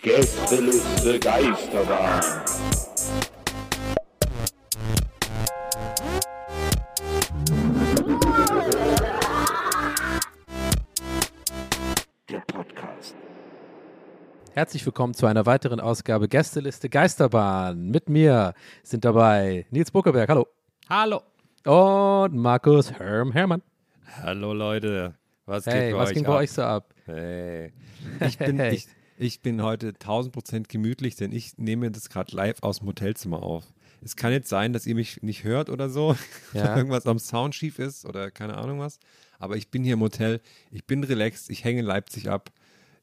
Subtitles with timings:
[0.00, 2.20] Gästeliste Geisterbahn.
[12.30, 13.16] Der Podcast.
[14.54, 17.88] Herzlich willkommen zu einer weiteren Ausgabe Gästeliste Geisterbahn.
[17.90, 20.46] Mit mir sind dabei Nils Buckeberg, hallo.
[20.88, 21.22] Hallo.
[21.66, 23.62] Und Markus Herm Hermann.
[24.22, 25.14] Hallo Leute.
[25.46, 26.32] Was Hey, geht bei was euch ging ab?
[26.32, 26.94] bei euch so ab?
[27.06, 27.72] Hey.
[28.20, 28.74] Ich bin, Hey.
[28.74, 28.86] ich,
[29.18, 33.42] ich bin heute 1000 Prozent gemütlich, denn ich nehme das gerade live aus dem Hotelzimmer
[33.42, 33.64] auf.
[34.04, 36.16] Es kann jetzt sein, dass ihr mich nicht hört oder so,
[36.54, 36.76] Ja.
[36.76, 38.98] irgendwas am Sound schief ist oder keine Ahnung was.
[39.38, 40.40] Aber ich bin hier im Hotel,
[40.70, 42.50] ich bin relaxed, ich hänge in Leipzig ab.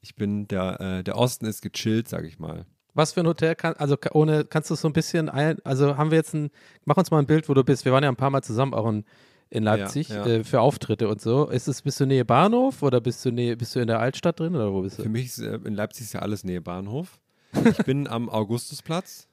[0.02, 2.66] Ich bin, der, äh, der Osten ist gechillt, sag ich mal.
[2.94, 5.98] Was für ein Hotel kann, also ohne, kannst du es so ein bisschen ein, also
[5.98, 6.50] haben wir jetzt ein,
[6.86, 7.86] mach uns mal ein Bild, wo du bist.
[7.86, 9.06] Wir waren ja ein paar Mal zusammen auch in,
[9.52, 10.26] in Leipzig ja.
[10.26, 11.48] Äh, für Auftritte und so.
[11.50, 14.40] Ist es, bist du Nähe Bahnhof oder bist du Nähe, bist du in der Altstadt
[14.40, 15.10] drin oder wo bist Für du?
[15.10, 17.20] mich ist äh, in Leipzig ist ja alles Nähe Bahnhof.
[17.66, 19.28] Ich bin am Augustusplatz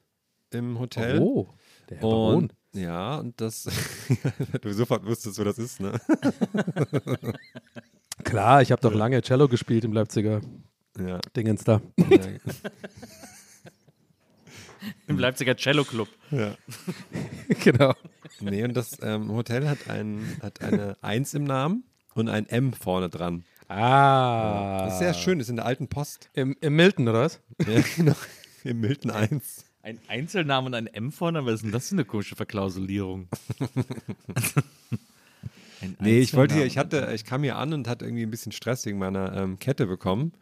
[0.51, 1.19] im Hotel.
[1.19, 1.49] Oh,
[1.89, 2.35] der Herr Baron.
[2.35, 3.67] Und ja, und das,
[4.61, 5.93] du sofort wusstest, wo das ist, ne?
[8.23, 10.41] Klar, ich habe doch lange Cello gespielt im Leipziger
[10.99, 11.19] Ja.
[11.35, 11.81] Dingens da.
[11.97, 12.07] ja.
[15.07, 16.07] Im Leipziger Cello Club.
[16.31, 16.55] ja.
[17.63, 17.93] genau.
[18.41, 21.83] Nee, und das ähm, Hotel hat, ein, hat eine Eins im Namen
[22.13, 23.43] und ein M vorne dran.
[23.67, 24.85] Ah.
[24.85, 26.29] Das ist sehr schön, das ist in der alten Post.
[26.33, 27.41] Im, Im Milton, oder was?
[27.67, 28.15] Ja, genau.
[28.63, 29.65] Im Milton 1.
[29.81, 33.27] Ein Einzelname und ein M vorne, was ist denn das für eine komische Verklausulierung?
[35.79, 36.67] Ein Nee, ich wollte hier, Einzelname.
[36.67, 39.59] ich hatte, ich kam hier an und hatte irgendwie ein bisschen Stress wegen meiner ähm,
[39.59, 40.33] Kette bekommen.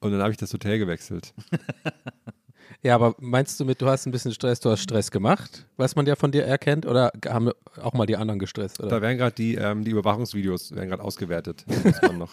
[0.00, 1.34] Und dann habe ich das Hotel gewechselt.
[2.82, 5.96] Ja, aber meinst du mit, du hast ein bisschen Stress, du hast Stress gemacht, was
[5.96, 7.50] man ja von dir erkennt, oder haben
[7.82, 8.78] auch mal die anderen gestresst?
[8.80, 9.02] Da Oder?
[9.02, 11.64] werden gerade die, ähm, die Überwachungsvideos werden gerade ausgewertet.
[11.66, 12.32] Das muss man noch.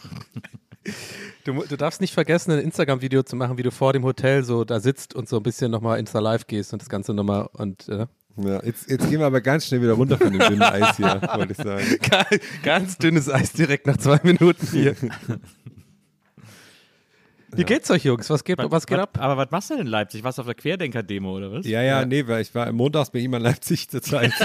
[1.45, 4.63] Du, du darfst nicht vergessen, ein Instagram-Video zu machen, wie du vor dem Hotel so
[4.63, 7.89] da sitzt und so ein bisschen nochmal Insta Live gehst und das Ganze nochmal und
[7.89, 8.05] äh,
[8.37, 11.21] Ja, jetzt, jetzt gehen wir aber ganz schnell wieder runter von dem dünnen Eis hier,
[11.33, 12.39] wollte ich sagen.
[12.63, 14.95] ganz dünnes Eis direkt nach zwei Minuten hier.
[17.55, 18.29] Wie geht's euch, Jungs?
[18.29, 19.17] Was geht, was geht ab?
[19.19, 20.23] Aber was machst du denn in Leipzig?
[20.23, 21.65] Warst du auf der Querdenker-Demo oder was?
[21.65, 24.31] Ja, ja, nee, weil ich war montags bei ihm in Leipzig zur Zeit.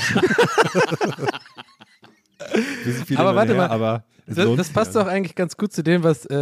[3.16, 5.02] Aber warte her, mal, aber Das, das passt ja.
[5.02, 6.36] doch eigentlich ganz gut zu dem, was, äh,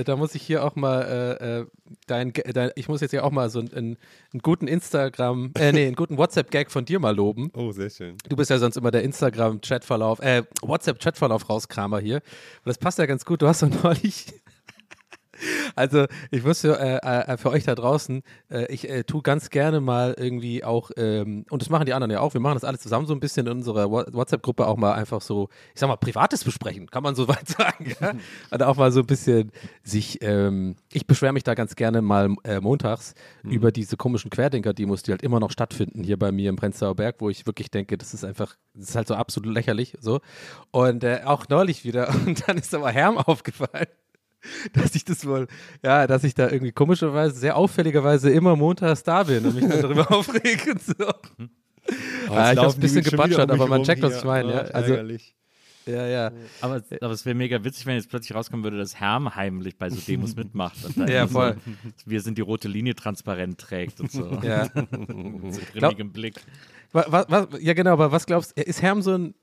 [0.00, 1.02] äh, da muss ich hier auch mal,
[1.40, 1.66] äh, äh,
[2.06, 3.96] dein, dein, ich muss jetzt ja auch mal so einen, einen,
[4.32, 7.50] einen guten Instagram, äh, nee, einen guten WhatsApp-Gag von dir mal loben.
[7.58, 8.16] Oh, sehr schön.
[8.28, 12.16] Du bist ja sonst immer der Instagram-Chatverlauf, äh, WhatsApp-Chatverlauf rauskramer hier.
[12.16, 13.42] Und das passt ja ganz gut.
[13.42, 14.26] Du hast doch neulich.
[15.74, 19.50] Also, ich muss für, äh, äh, für euch da draußen, äh, ich äh, tue ganz
[19.50, 22.64] gerne mal irgendwie auch, ähm, und das machen die anderen ja auch, wir machen das
[22.64, 25.96] alles zusammen so ein bisschen in unserer WhatsApp-Gruppe auch mal einfach so, ich sag mal,
[25.96, 28.12] Privates besprechen, kann man so weit sagen, ja?
[28.50, 32.34] Und auch mal so ein bisschen sich, ähm, ich beschwere mich da ganz gerne mal
[32.44, 36.56] äh, montags über diese komischen Querdenker-Demos, die halt immer noch stattfinden hier bei mir im
[36.56, 39.96] Prenzlauer Berg, wo ich wirklich denke, das ist einfach, das ist halt so absolut lächerlich,
[40.00, 40.20] so.
[40.70, 43.88] Und äh, auch neulich wieder, und dann ist aber Herm aufgefallen
[44.72, 45.48] dass ich das wohl,
[45.82, 49.82] ja, dass ich da irgendwie komischerweise, sehr auffälligerweise immer montags da bin und mich dann
[49.82, 50.94] darüber aufrege und so.
[52.28, 54.64] Oh, Ah, ich laufen ein bisschen mich aber man checkt, was ich meine, ja.
[54.68, 55.34] Oh, Also- ärgerlich.
[55.86, 56.32] Ja, ja.
[56.60, 59.88] Aber, aber es wäre mega witzig, wenn jetzt plötzlich rauskommen würde, dass Herm heimlich bei
[59.88, 60.76] so Demos mitmacht.
[60.84, 61.56] Und da Ja, voll.
[61.96, 64.38] So, wir sind die rote Linie transparent trägt und so.
[64.42, 64.68] ja.
[64.74, 66.34] Mit so grimmigem Blick.
[66.92, 69.34] Wa- wa- wa- ja, genau, aber was glaubst du, ist Herm so ein,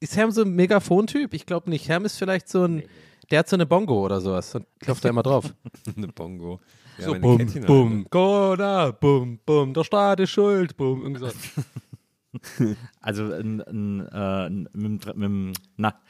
[0.00, 1.34] ist Herm so ein Megafon-Typ?
[1.34, 1.88] Ich glaube nicht.
[1.88, 2.82] Herm ist vielleicht so ein,
[3.30, 5.54] der hat so eine Bongo oder sowas und klopft da immer drauf.
[5.96, 6.60] Eine Bongo.
[6.98, 11.30] Ja, so, bum, Kettchen bum, Corona, bum, bum, der Staat ist schuld, bum, irgendwie so.
[13.00, 16.00] Also ein, ein, äh, ein, mit, mit, na,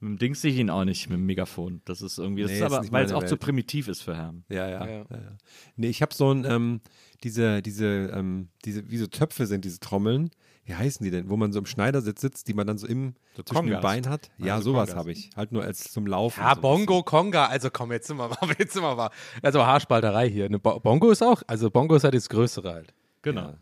[0.00, 1.80] Mit dem Dings sehe ich ihn auch nicht, mit dem Megafon.
[1.84, 4.44] Das ist irgendwie, das Nee, ist aber, weil es auch zu primitiv ist für Herrn.
[4.48, 4.84] Ja, ja.
[4.84, 4.90] Ja.
[4.90, 5.06] ja.
[5.10, 5.36] ja,
[5.76, 6.80] Nee, ich habe so ein, ähm,
[7.22, 10.30] diese, diese, ähm, diese, wie so Töpfe sind diese Trommeln.
[10.64, 11.28] Wie heißen die denn?
[11.30, 13.82] Wo man so im Schneidersitz sitzt, die man dann so im So zwischen Kongas.
[13.82, 14.30] Beinen hat.
[14.38, 14.98] Ja, Also sowas Kongas.
[15.00, 15.30] habe ich.
[15.36, 16.40] Halt nur als zum Laufen.
[16.40, 19.10] Ja, Bongo, Konga, also komm, jetzt sind wir mal, jetzt sind wir mal.
[19.42, 20.48] Also Haarspalterei hier.
[20.58, 22.94] Bongo ist auch, also Bongo ist halt das Größere halt.
[23.22, 23.54] Genau.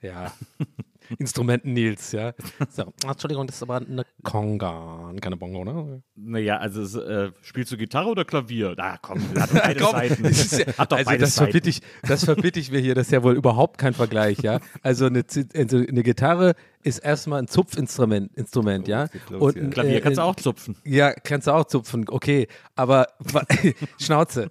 [0.00, 0.32] Ja.
[1.18, 2.32] Instrumenten Nils, ja.
[2.70, 6.02] So, Entschuldigung, das ist aber eine Konga, und keine Bongo, ne?
[6.14, 8.74] Naja, also äh, spielst du Gitarre oder Klavier?
[8.76, 10.24] Na komm, hat doch beide Komm, Seiten.
[10.24, 13.12] ja, hat doch also beide das verbitte, ich, das verbitte ich mir hier, das ist
[13.12, 14.60] ja wohl überhaupt kein Vergleich, ja.
[14.82, 15.24] Also eine,
[15.54, 19.06] also eine Gitarre ist erstmal ein Zupfinstrument, Instrument, ja.
[19.06, 20.76] geht's los Und ein, Klavier äh, kannst du ein- auch zupfen.
[20.84, 22.48] Ja, kannst du auch zupfen, okay.
[22.74, 23.06] Aber
[24.00, 24.50] Schnauze.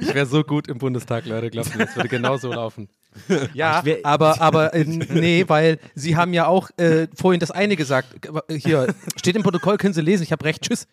[0.00, 2.88] Ich wäre so gut im Bundestag, Leute, glaubt mir, das würde genauso laufen.
[3.54, 7.76] Ja, wär- aber, aber äh, nee, weil Sie haben ja auch äh, vorhin das eine
[7.76, 8.28] gesagt.
[8.50, 10.86] Hier, steht im Protokoll, können Sie lesen, ich habe recht, tschüss.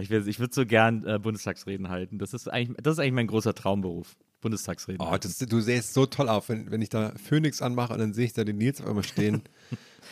[0.00, 2.18] Ich, ich würde so gern äh, Bundestagsreden halten.
[2.18, 4.16] Das ist, eigentlich, das ist eigentlich mein großer Traumberuf.
[4.40, 5.00] Bundestagsreden.
[5.04, 8.14] Oh, das, du sähst so toll auf, wenn, wenn ich da Phoenix anmache und dann
[8.14, 9.42] sehe ich da den Nils auf einmal stehen.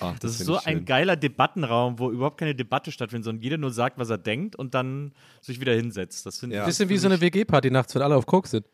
[0.00, 3.56] Ach, Das ist find so ein geiler Debattenraum, wo überhaupt keine Debatte stattfindet, sondern jeder
[3.56, 6.26] nur sagt, was er denkt und dann sich wieder hinsetzt.
[6.26, 6.62] Das finde Ja.
[6.62, 6.66] ich.
[6.66, 8.66] Bisschen wie so eine WG-Party nachts, wenn alle auf Koks sind.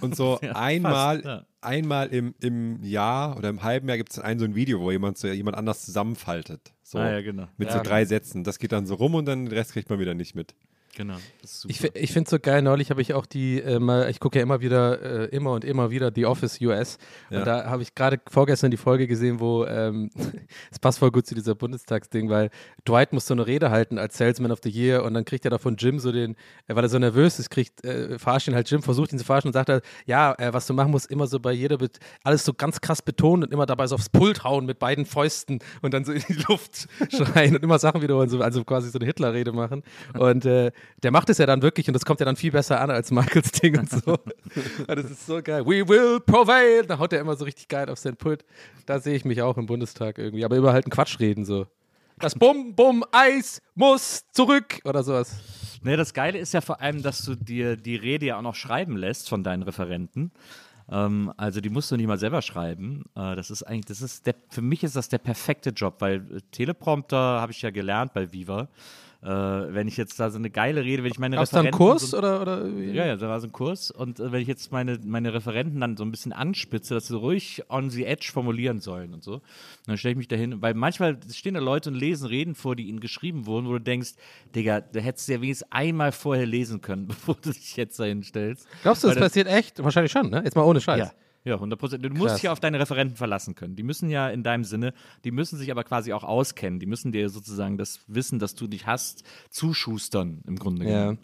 [0.00, 1.46] Und so Ja, einmal, fast, ja.
[1.60, 4.90] einmal im, im Jahr oder im halben Jahr gibt es ein so ein Video, wo
[4.90, 6.72] jemand so jemand anders zusammenfaltet.
[6.82, 7.48] So, Ah, ja, genau.
[7.56, 7.78] Mit Ja.
[7.78, 8.44] so drei Sätzen.
[8.44, 10.54] Das geht dann so rum und dann den Rest kriegt man wieder nicht mit.
[10.94, 11.14] Genau.
[11.40, 11.72] Das ist super.
[11.94, 14.38] Ich, ich finde es so geil, neulich habe ich auch die, äh, mal, ich gucke
[14.38, 16.98] ja immer wieder, äh, immer und immer wieder The Office US.
[17.30, 17.38] Ja.
[17.38, 20.10] Und da habe ich gerade vorgestern die Folge gesehen, wo, ähm,
[20.70, 22.50] es passt voll gut zu dieser Bundestagsding, weil
[22.86, 25.50] Dwight muss so eine Rede halten als Salesman of the Year und dann kriegt er
[25.50, 26.36] da von Jim so den,
[26.66, 29.24] äh, weil er so nervös ist, kriegt, äh, verarscht ihn halt Jim, versucht ihn zu
[29.24, 32.00] verarschen und sagt halt, ja, äh, was du machen musst, immer so bei jeder, Bet
[32.22, 35.60] alles so ganz krass betonen und immer dabei so aufs Pult hauen mit beiden Fäusten
[35.80, 38.98] und dann so in die Luft schreien und immer Sachen wiederholen, so, also quasi so
[38.98, 39.82] eine Hitler-Rede machen.
[40.18, 40.70] Und äh,
[41.02, 43.10] der macht es ja dann wirklich und das kommt ja dann viel besser an als
[43.10, 44.18] Michaels Ding und so.
[44.86, 45.64] das ist so geil.
[45.66, 46.84] We will prevail.
[46.86, 48.44] Da haut er immer so richtig geil auf sein Pult.
[48.86, 50.44] Da sehe ich mich auch im Bundestag irgendwie.
[50.44, 51.66] Aber über halt einen Quatsch reden so.
[52.18, 55.36] Das Bum, Bum, Eis muss zurück oder sowas.
[55.82, 58.54] Nee, das Geile ist ja vor allem, dass du dir die Rede ja auch noch
[58.54, 60.30] schreiben lässt von deinen Referenten.
[60.88, 63.04] Ähm, also die musst du nicht mal selber schreiben.
[63.16, 66.16] Äh, das ist eigentlich, das ist der, für mich ist das der perfekte Job, weil
[66.16, 68.68] äh, Teleprompter habe ich ja gelernt bei Viva.
[69.22, 71.60] Äh, wenn ich jetzt da so eine geile Rede, wenn ich meine Gab es da
[71.60, 72.42] einen Referenten Kurs so, oder?
[72.42, 72.66] oder?
[72.66, 73.92] Ja, ja, da war so ein Kurs.
[73.92, 77.16] Und äh, wenn ich jetzt meine, meine Referenten dann so ein bisschen anspitze, dass sie
[77.16, 79.40] ruhig on the edge formulieren sollen und so,
[79.86, 82.88] dann stelle ich mich dahin, weil manchmal stehen da Leute und lesen Reden vor, die
[82.88, 84.14] ihnen geschrieben wurden, wo du denkst,
[84.56, 88.24] Digga, da hättest du ja wenigstens einmal vorher lesen können, bevor du dich jetzt dahin
[88.24, 88.66] stellst.
[88.82, 89.82] Glaubst du, das Weil passiert echt?
[89.84, 90.42] Wahrscheinlich schon, ne?
[90.44, 90.98] Jetzt mal ohne Scheiß.
[90.98, 91.12] ja.
[91.44, 92.04] Ja, 100 Prozent.
[92.04, 92.34] Du musst Krass.
[92.34, 93.74] dich ja auf deine Referenten verlassen können.
[93.74, 94.94] Die müssen ja in deinem Sinne,
[95.24, 96.78] die müssen sich aber quasi auch auskennen.
[96.78, 101.00] Die müssen dir sozusagen das Wissen, das du nicht hast, zuschustern im Grunde Ja.
[101.00, 101.18] genommen.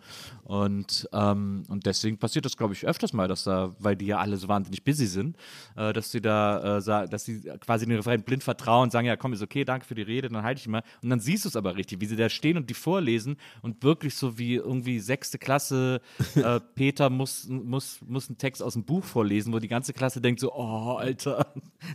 [0.45, 4.19] Und, ähm, und deswegen passiert das, glaube ich, öfters mal, dass da, weil die ja
[4.19, 5.37] alle so wahnsinnig busy sind,
[5.77, 9.17] äh, dass sie da, äh, dass sie quasi den Referenten blind vertrauen und sagen, ja
[9.17, 10.83] komm, ist okay, danke für die Rede, dann halte ich mal.
[11.03, 13.83] Und dann siehst du es aber richtig, wie sie da stehen und die vorlesen und
[13.83, 16.01] wirklich so wie irgendwie sechste Klasse,
[16.35, 20.08] äh, Peter muss, muss, muss einen Text aus dem Buch vorlesen, wo die ganze Klasse
[20.15, 21.47] denkt so, oh, Alter,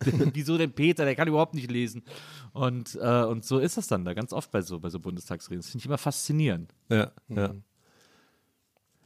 [0.33, 2.03] wieso denn Peter, der kann überhaupt nicht lesen.
[2.53, 5.61] Und, äh, und so ist das dann da ganz oft bei so, bei so Bundestagsreden.
[5.61, 6.73] Das finde ich immer faszinierend.
[6.89, 7.53] Ja, ja.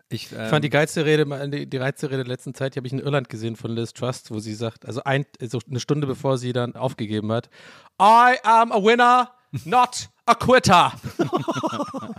[0.09, 2.79] Ich, ähm, Ich fand die geilste Rede, die, die geilste Rede der letzten Zeit, die
[2.79, 5.79] habe ich in Irland gesehen von Liz Trust, wo sie sagt, also ein, so eine
[5.79, 7.49] Stunde bevor sie dann aufgegeben hat,
[8.01, 9.31] I am a winner,
[9.65, 10.93] not a quitter.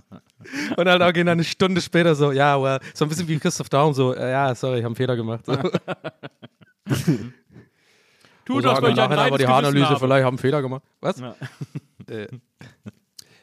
[0.76, 3.38] Und dann auch gehen dann eine Stunde später so, ja, well, so ein bisschen wie
[3.38, 5.47] Christoph Daum, so, äh, ja, sorry, ich habe einen Fehler gemacht.
[5.47, 5.52] So.
[8.45, 10.83] Tu Und sagen nachher aber die Haaranalyse, vielleicht haben einen Fehler gemacht.
[11.00, 11.18] Was?
[11.21, 11.37] Ja.
[12.09, 12.26] Äh,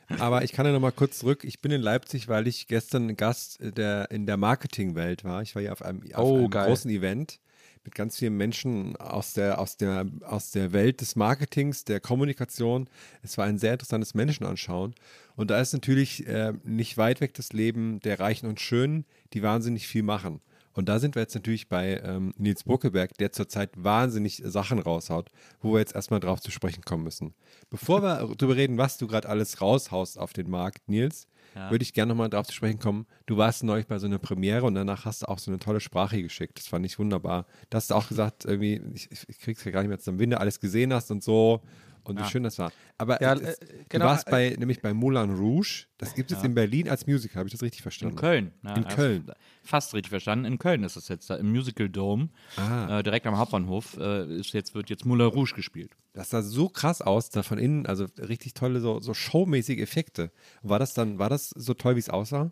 [0.19, 1.43] Aber ich kann ja noch mal kurz zurück.
[1.43, 5.41] Ich bin in Leipzig, weil ich gestern Gast der, in der Marketingwelt war.
[5.41, 7.39] Ich war hier auf einem, auf Oh, einem großen Event
[7.83, 12.89] mit ganz vielen Menschen aus der, aus, der, aus der Welt des Marketings, der Kommunikation.
[13.21, 14.95] Es war ein sehr interessantes Menschenanschauen.
[15.35, 19.43] Und da ist natürlich äh, nicht weit weg das Leben der Reichen und Schönen, die
[19.43, 20.41] wahnsinnig viel machen.
[20.75, 25.31] Und da sind wir jetzt natürlich bei ähm, Nils Buckeberg, der zurzeit wahnsinnig Sachen raushaut,
[25.61, 27.33] wo wir jetzt erstmal drauf zu sprechen kommen müssen.
[27.69, 31.27] Bevor wir darüber reden, was du gerade alles raushaust auf den Markt, Nils,
[31.69, 33.05] würde ich gerne nochmal drauf zu sprechen kommen.
[33.25, 35.79] Du warst neulich bei so einer Premiere und danach hast du auch so eine tolle
[35.79, 36.59] Sprache geschickt.
[36.59, 37.45] Das fand ich wunderbar.
[37.69, 40.31] Da hast du auch gesagt, irgendwie, ich, ich krieg's ja gar nicht mehr zusammen, wenn
[40.31, 41.61] du alles gesehen hast und so.
[42.05, 42.71] Und wie schön das war.
[42.97, 45.85] Aber Ja, es, äh, genau, du warst bei, nämlich bei Moulin Rouge.
[45.97, 47.39] Das gibt es in Berlin als Musical.
[47.39, 48.15] Habe ich das richtig verstanden?
[48.15, 48.51] In Köln.
[48.63, 49.31] Ja, In Köln.
[49.63, 50.45] Fast richtig verstanden.
[50.45, 52.99] In Köln ist es jetzt da im Musical Dome, Ah.
[52.99, 53.97] äh, direkt am Hauptbahnhof.
[53.97, 55.91] Äh, ist jetzt, wird jetzt Moulin Rouge gespielt.
[56.13, 60.31] Das sah so krass aus, da von innen, also richtig tolle, so, so showmäßige Effekte.
[60.61, 62.51] War das dann, war das so toll, wie es aussah?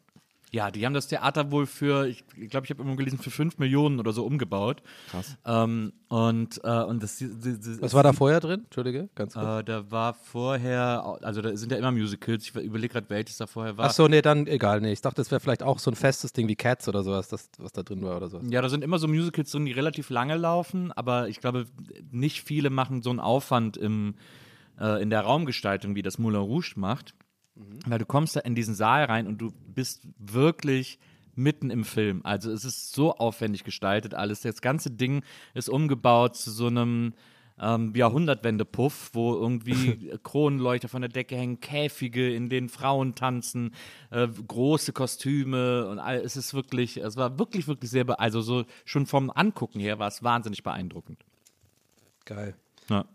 [0.53, 3.57] Ja, die haben das Theater wohl für, ich glaube, ich habe immer gelesen, für 5
[3.57, 4.83] Millionen oder so umgebaut.
[5.09, 5.35] Krass.
[5.45, 8.61] Ähm, und, äh, und das, die- die- Was war da vorher drin?
[8.65, 9.61] Entschuldige, ganz kurz.
[9.61, 13.47] Äh, da war vorher, also da sind ja immer Musicals, ich überlege gerade, welches da
[13.47, 13.85] vorher war.
[13.87, 14.79] Ach so, nee, dann egal.
[14.79, 17.29] Nee, ich dachte, das wäre vielleicht auch so ein festes Ding wie Cats oder sowas,
[17.29, 18.45] das, was da drin war oder sowas.
[18.51, 21.65] Ja, da sind immer so Musicals drin, die relativ lange laufen, aber ich glaube,
[22.11, 24.13] nicht viele machen so einen Aufwand im,
[24.79, 27.15] äh, in der Raumgestaltung, wie das Moulin Rouge macht.
[27.55, 30.99] Weil du kommst da in diesen Saal rein und du bist wirklich
[31.35, 32.21] mitten im Film.
[32.23, 34.41] Also es ist so aufwendig gestaltet alles.
[34.41, 37.13] Das ganze Ding ist umgebaut zu so einem
[37.59, 43.73] ähm, Jahrhundertwende-Puff, wo irgendwie Kronleuchter von der Decke hängen, Käfige, in denen Frauen tanzen,
[44.09, 48.65] äh, große Kostüme und all, es ist wirklich, es war wirklich, wirklich sehr, also so
[48.85, 51.23] schon vom Angucken her war es wahnsinnig beeindruckend.
[52.25, 52.55] Geil.
[52.89, 53.05] Ja.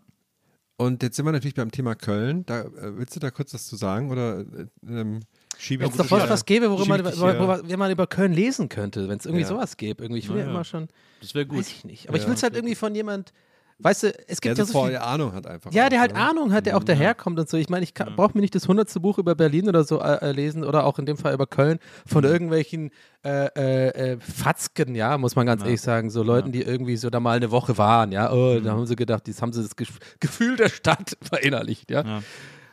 [0.79, 2.45] Und jetzt sind wir natürlich beim Thema Köln.
[2.45, 4.11] Da, äh, willst du da kurz was zu sagen?
[4.11, 4.45] Oder äh,
[4.87, 5.19] ähm,
[5.57, 8.31] schiebe Wenn ich es doch was, was gäbe, worüber man, worüber- wenn man über Köln
[8.31, 9.47] lesen könnte, wenn es irgendwie Ja.
[9.49, 10.03] sowas gäbe.
[10.03, 10.19] Irgendwie.
[10.19, 10.53] Ich will ja, Ja, ja.
[10.53, 10.87] immer schon.
[11.19, 11.59] Das wäre gut.
[11.59, 12.07] Weiß ich nicht.
[12.07, 13.33] Aber ich will es halt irgendwie von jemand.
[13.81, 15.71] Weißt du, es gibt der ja so viel, Ahnung hat einfach.
[15.71, 16.19] Ja, der halt ne?
[16.19, 17.55] Ahnung hat, der auch daherkommt und so.
[17.55, 20.31] Ich meine, ich brauche mir nicht das hundertste Buch über Berlin oder so äh, äh,
[20.33, 22.91] lesen oder auch in dem Fall über Köln von irgendwelchen
[23.23, 26.09] äh, äh, äh, Fatzken, ja, muss man ganz ehrlich sagen.
[26.09, 28.31] So Leuten, die irgendwie so da mal eine Woche waren, ja.
[28.33, 32.03] Oh, da haben sie gedacht, jetzt haben sie das Gef- Gefühl der Stadt verinnerlicht, ja.
[32.05, 32.23] Ja.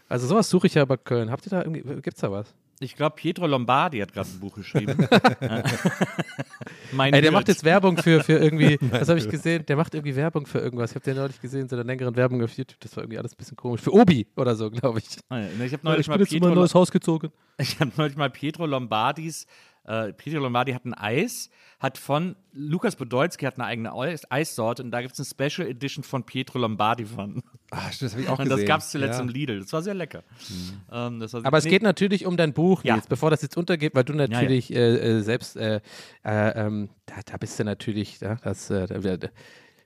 [0.09, 1.31] Also sowas suche ich ja über Köln.
[1.31, 2.53] Habt ihr da irgendwie, gibt's da was?
[2.81, 5.09] Ich glaube, Pietro Lombardi hat gerade ein Buch geschrieben.
[6.99, 9.65] Ey, der macht jetzt Werbung für, für irgendwie, was habe ich gesehen?
[9.67, 10.91] Der macht irgendwie Werbung für irgendwas.
[10.91, 12.79] Ich habe den neulich gesehen, so eine längeren Werbung auf YouTube.
[12.81, 13.81] Das war irgendwie alles ein bisschen komisch.
[13.81, 15.07] Für Obi oder so, glaube ich.
[15.31, 17.31] Ah, ja, Ich habe neulich, ich mal bin jetzt in Pietro mein neues Haus gezogen.
[17.59, 19.47] Ich habe neulich mal Pietro Lombardis,
[19.87, 24.83] äh, Pietro Lombardi hat ein Eis, hat von, Lukas Podolski hat eine eigene Eis Eissorte
[24.83, 27.43] und da gibt es eine Special Edition von Pietro Lombardi von.
[27.93, 28.59] Stimmt, das habe ich auch Und gesehen.
[28.61, 29.23] das gab es zuletzt ja.
[29.23, 29.61] im Lidl.
[29.61, 30.23] Das war sehr lecker.
[30.91, 32.95] Ähm, das war, Aber es nee, geht natürlich um dein Buch, Ja.
[32.95, 34.27] Nils, bevor das jetzt untergeht, weil du ja.
[34.27, 35.81] natürlich Äh, äh, selbst, äh,
[36.25, 39.29] äh, ähm, da, da bist du natürlich, ja, das, äh, da- da-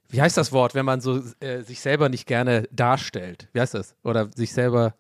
[0.09, 3.49] wie heißt das Wort, wenn man so äh, sich selber nicht gerne darstellt?
[3.53, 3.95] Wie heißt das?
[4.03, 4.95] Oder sich selber,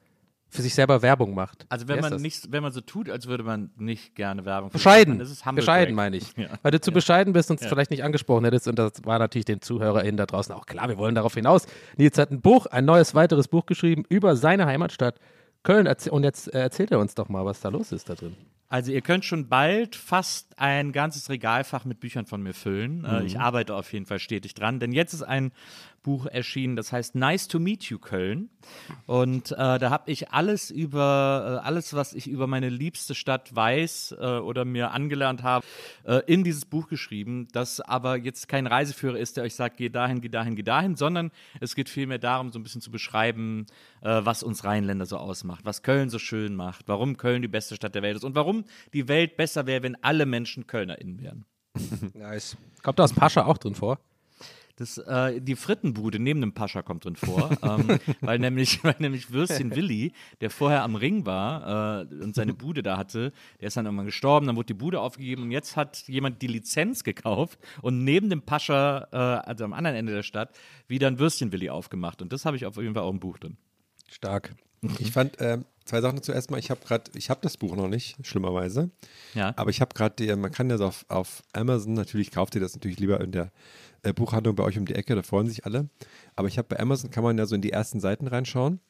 [0.51, 1.65] für sich selber Werbung macht.
[1.69, 2.21] Also wenn man das?
[2.21, 5.95] nicht, wenn man so tut, als würde man nicht gerne Werbung Bescheiden, dann ist bescheiden
[5.95, 6.27] meine ich.
[6.41, 6.49] Ja.
[6.63, 9.45] Weil du zu bescheiden bist und es vielleicht nicht angesprochen hättest und das war natürlich
[9.45, 11.67] den ZuhörerInnen da draußen auch klar, wir wollen darauf hinaus.
[11.97, 15.21] Nils hat ein Buch, ein neues weiteres Buch geschrieben über seine Heimatstadt
[15.63, 18.35] Köln und jetzt äh, erzählt er uns doch mal, was da los ist da drin.
[18.71, 23.05] Also ihr könnt schon bald fast ein ganzes Regalfach mit Büchern von mir füllen.
[23.05, 25.53] Äh, ich arbeite auf jeden Fall stetig dran, denn jetzt ist ein
[26.03, 28.51] Buch erschienen, das heißt Nice to Meet You Köln.
[29.07, 33.55] Und äh, da habe ich alles über, äh, alles, was ich über meine liebste Stadt
[33.55, 35.65] weiß äh, oder mir angelernt habe,
[36.05, 39.89] äh, in dieses Buch geschrieben, das aber jetzt kein Reiseführer ist, der euch sagt, geh
[39.89, 41.31] dahin, geh dahin, geh dahin, sondern
[41.61, 43.67] es geht vielmehr darum, so ein bisschen zu beschreiben,
[44.01, 47.77] äh, was uns Rheinländer so ausmacht, was Köln so schön macht, warum Köln die beste
[47.77, 51.45] Stadt der Welt ist und warum die Welt besser wäre, wenn alle Menschen KölnerInnen wären.
[52.15, 52.57] Nice.
[52.83, 53.99] Kommt da aus Pascha auch drin vor?
[54.81, 59.31] Das, äh, die Frittenbude neben dem Pascha kommt drin vor, ähm, weil, nämlich, weil nämlich
[59.31, 63.77] Würstchen Willi, der vorher am Ring war äh, und seine Bude da hatte, der ist
[63.77, 67.59] dann irgendwann gestorben, dann wurde die Bude aufgegeben und jetzt hat jemand die Lizenz gekauft
[67.83, 70.59] und neben dem Pascha, äh, also am anderen Ende der Stadt,
[70.89, 72.23] wieder ein Würstchen Willi aufgemacht.
[72.23, 73.59] Und das habe ich auf jeden Fall auch im Buch drin.
[74.09, 74.55] Stark.
[74.99, 76.59] Ich fand ähm, zwei Sachen zuerst mal.
[76.59, 78.91] Ich habe gerade, ich habe das Buch noch nicht, schlimmerweise.
[79.35, 79.53] Ja.
[79.57, 82.99] Aber ich habe gerade, man kann das auf, auf Amazon, natürlich kauft ihr das natürlich
[82.99, 83.53] lieber in der
[84.03, 85.89] äh, Buchhandlung bei euch um die Ecke, da freuen sich alle.
[86.37, 88.81] Aber ich habe bei Amazon, kann man ja so in die ersten Seiten reinschauen.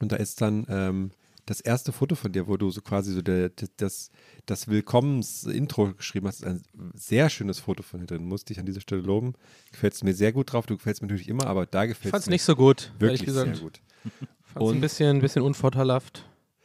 [0.00, 1.10] Und da ist dann ähm,
[1.46, 4.10] das erste Foto von dir, wo du so quasi so der, das,
[4.46, 6.42] das Willkommens-Intro geschrieben hast.
[6.42, 6.62] Ist ein
[6.94, 8.24] sehr schönes Foto von dir drin.
[8.24, 9.34] Musste ich an dieser Stelle loben.
[9.72, 10.66] Gefällt es mir sehr gut drauf.
[10.66, 12.54] Du gefällst mir natürlich immer, aber da gefällt Ich es fand es mir nicht so
[12.54, 13.80] gut, wirklich sehr gut.
[14.52, 16.24] Fand's ein bisschen, ein bisschen unvorteilhaft.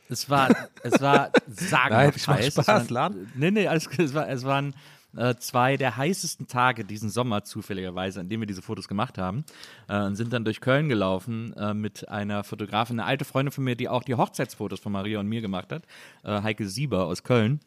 [0.10, 0.50] Es war,
[0.84, 2.54] es war sagenhaft Nein, heiß.
[2.54, 3.32] Spaß, es waren.
[3.36, 3.90] Nee, nee, alles.
[3.98, 4.76] Es, war, es waren
[5.16, 9.46] äh, zwei der heißesten Tage diesen Sommer, zufälligerweise, an dem wir diese Fotos gemacht haben.
[9.88, 13.64] Äh, und sind dann durch Köln gelaufen äh, mit einer Fotografin, eine alte Freundin von
[13.64, 15.84] mir, die auch die Hochzeitsfotos von Maria und mir gemacht hat,
[16.24, 17.60] äh, Heike Sieber aus Köln.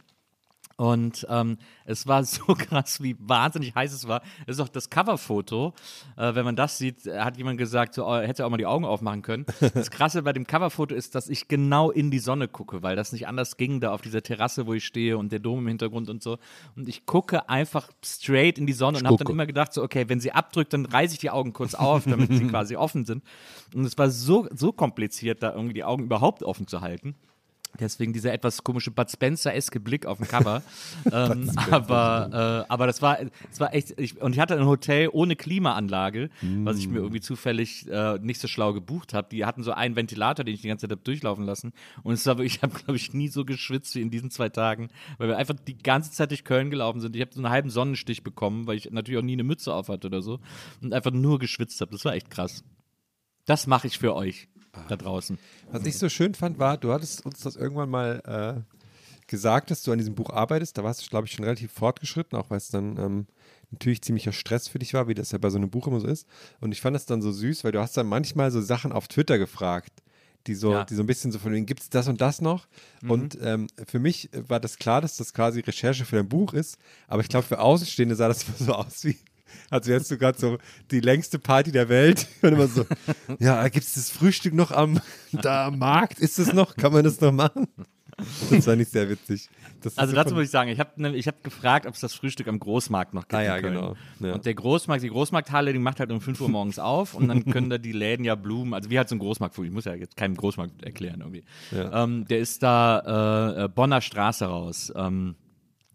[0.79, 4.23] Und ähm, es war so krass, wie wahnsinnig heiß es war.
[4.47, 5.75] Es ist auch das Coverfoto.
[6.17, 8.67] Äh, wenn man das sieht, äh, hat jemand gesagt, so, oh, hätte auch mal die
[8.67, 9.45] Augen aufmachen können.
[9.75, 13.13] Das Krasse bei dem Coverfoto ist, dass ich genau in die Sonne gucke, weil das
[13.13, 16.09] nicht anders ging, da auf dieser Terrasse, wo ich stehe und der Dom im Hintergrund
[16.09, 16.39] und so.
[16.77, 20.09] Und ich gucke einfach straight in die Sonne und habe dann immer gedacht, so, okay,
[20.09, 23.25] wenn sie abdrückt, dann reiße ich die Augen kurz auf, damit sie quasi offen sind.
[23.75, 27.17] Und es war so, so kompliziert, da irgendwie die Augen überhaupt offen zu halten.
[27.81, 30.63] Deswegen dieser etwas komische Bud Spencer-eske Blick auf dem Cover.
[31.13, 33.19] ähm, aber, äh, aber das war,
[33.49, 36.31] das war echt, ich, und ich hatte ein Hotel ohne Klimaanlage,
[36.65, 39.29] was ich mir irgendwie zufällig äh, nicht so schlau gebucht habe.
[39.31, 41.73] Die hatten so einen Ventilator, den ich die ganze Zeit habe durchlaufen lassen.
[42.03, 44.49] Und es war wirklich, ich habe, glaube ich, nie so geschwitzt wie in diesen zwei
[44.49, 47.15] Tagen, weil wir einfach die ganze Zeit durch Köln gelaufen sind.
[47.15, 49.89] Ich habe so einen halben Sonnenstich bekommen, weil ich natürlich auch nie eine Mütze auf
[49.89, 50.41] hatte oder so.
[50.83, 51.93] Und einfach nur geschwitzt habe.
[51.93, 52.65] Das war echt krass.
[53.47, 54.49] Das mache ich für euch
[54.89, 55.39] da draußen.
[55.71, 58.75] Was ich so schön fand, war, du hattest uns das irgendwann mal äh,
[59.27, 60.77] gesagt, dass du an diesem Buch arbeitest.
[60.79, 63.27] Da warst du, glaube ich, schon relativ fortgeschritten, auch weil es dann ähm,
[63.71, 66.07] natürlich ziemlicher Stress für dich war, wie das ja bei so einem Buch immer so
[66.07, 66.27] ist.
[66.61, 69.09] Und ich fand das dann so süß, weil du hast dann manchmal so Sachen auf
[69.09, 69.93] Twitter gefragt,
[70.47, 70.85] die so, Ja.
[70.85, 72.69] die so ein bisschen so von wegen, gibt es das und das noch?
[73.07, 76.79] Und ähm, für mich war das klar, dass das quasi Recherche für dein Buch ist,
[77.07, 79.19] aber ich glaube, für Außenstehende sah das so aus wie,
[79.71, 80.59] als wärst du gerade so
[80.91, 82.27] die längste Party der Welt.
[82.43, 82.85] Und immer so,
[83.39, 85.01] ja, gibt es das Frühstück noch am,
[85.33, 86.19] da am Markt?
[86.19, 86.77] Ist es noch?
[86.77, 87.69] Kann man das noch machen?
[88.51, 89.49] Das war nicht sehr witzig.
[89.97, 92.49] Also so dazu muss ich sagen, ich habe ich hab gefragt, ob es das Frühstück
[92.49, 93.35] am Großmarkt noch gibt.
[93.35, 93.75] Ah ja, in Köln.
[93.75, 93.97] genau.
[94.19, 94.35] Ja.
[94.35, 97.45] Und der Großmarkt, die Großmarkthalle, die macht halt um 5 Uhr morgens auf und dann
[97.53, 99.95] können da die Läden ja Blumen, also wie halt so ein Großmarkt, ich muss ja
[99.95, 101.45] jetzt keinen Großmarkt erklären irgendwie.
[101.71, 102.05] Ja.
[102.05, 104.93] Ähm, der ist da äh, äh, Bonner Straße raus.
[104.97, 105.37] Ähm,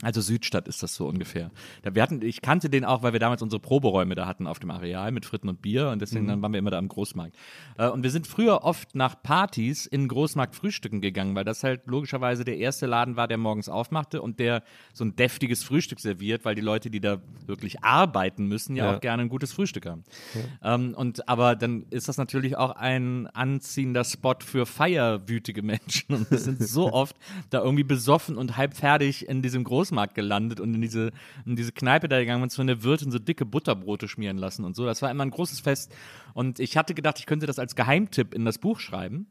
[0.03, 1.51] also Südstadt ist das so ungefähr.
[1.81, 4.59] Da, wir hatten, ich kannte den auch, weil wir damals unsere Proberäume da hatten auf
[4.59, 7.35] dem Areal mit Fritten und Bier und deswegen dann waren wir immer da am Großmarkt.
[7.77, 11.63] Äh, und wir sind früher oft nach Partys in den Großmarkt frühstücken gegangen, weil das
[11.63, 15.99] halt logischerweise der erste Laden war, der morgens aufmachte und der so ein deftiges Frühstück
[15.99, 18.95] serviert, weil die Leute, die da wirklich arbeiten müssen, ja, Ja.
[18.97, 20.03] auch gerne ein gutes Frühstück haben.
[20.63, 26.03] Ähm, und aber dann ist das natürlich auch ein anziehender Spot für feierwütige Menschen.
[26.15, 27.15] Und wir sind so oft
[27.49, 31.11] da irgendwie besoffen und halb fertig in diesem Großmarkt gelandet und in diese,
[31.45, 34.75] in diese Kneipe da gegangen und von der Wirtin so dicke Butterbrote schmieren lassen und
[34.75, 34.85] so.
[34.85, 35.93] Das war immer ein großes Fest.
[36.33, 39.27] Und ich hatte gedacht, ich könnte das als Geheimtipp in das Buch schreiben.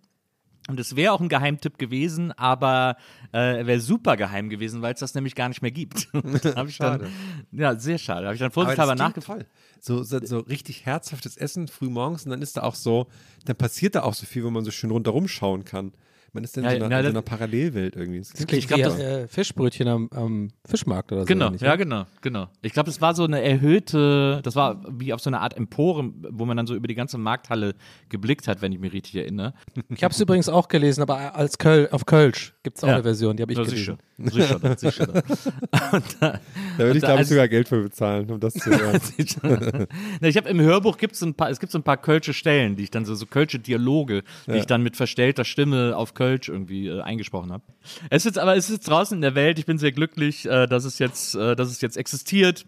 [0.68, 2.96] Und es wäre auch ein Geheimtipp gewesen, aber
[3.32, 6.08] äh, er wäre super geheim gewesen, weil es das nämlich gar nicht mehr gibt.
[6.12, 7.10] Hab ich Schade.
[7.50, 8.20] Dann, ja, sehr schade.
[8.20, 9.46] Da habe ich dann vorsichtshalber toll.
[9.80, 13.08] So, so, so richtig herzhaftes Essen früh morgens und dann ist da auch so,
[13.44, 15.92] dann passiert da auch so viel, wo man so schön rundherum schauen kann.
[16.34, 18.20] Man ist dann Ja, in so einer, ja, in so das- einer Parallelwelt irgendwie.
[18.20, 21.26] Das klingt Ich glaub, glaube, das- äh, Fischbrötchen am, am Fischmarkt oder so.
[21.26, 21.78] Genau, ja, ne?
[21.78, 22.48] genau, genau.
[22.62, 26.10] Ich glaube, es war so eine erhöhte, das war wie auf so eine Art Empore,
[26.30, 27.74] wo man dann so über die ganze Markthalle
[28.08, 29.52] geblickt hat, wenn ich mich richtig erinnere.
[29.90, 32.94] Ich habe es übrigens auch gelesen, aber als Köl auf Kölsch gibt es auch Ja.
[32.94, 33.98] eine Version, die habe ich Ja, gelesen.
[36.20, 36.40] da,
[36.76, 38.70] würde ich, glaube ich, sogar Geld für bezahlen, um das zu
[39.42, 39.86] hören.
[40.20, 42.32] Na, ich habe im Hörbuch gibt's so ein paar, es gibt so ein paar Kölsche
[42.32, 46.14] Stellen, die ich dann so, so Kölsche Dialoge, die ich dann mit verstellter Stimme auf
[46.14, 47.64] Kölsch irgendwie äh, eingesprochen habe.
[48.10, 49.58] Es ist jetzt aber es ist jetzt draußen in der Welt.
[49.58, 52.66] Ich bin sehr glücklich, äh, dass es jetzt, äh, dass es jetzt existiert.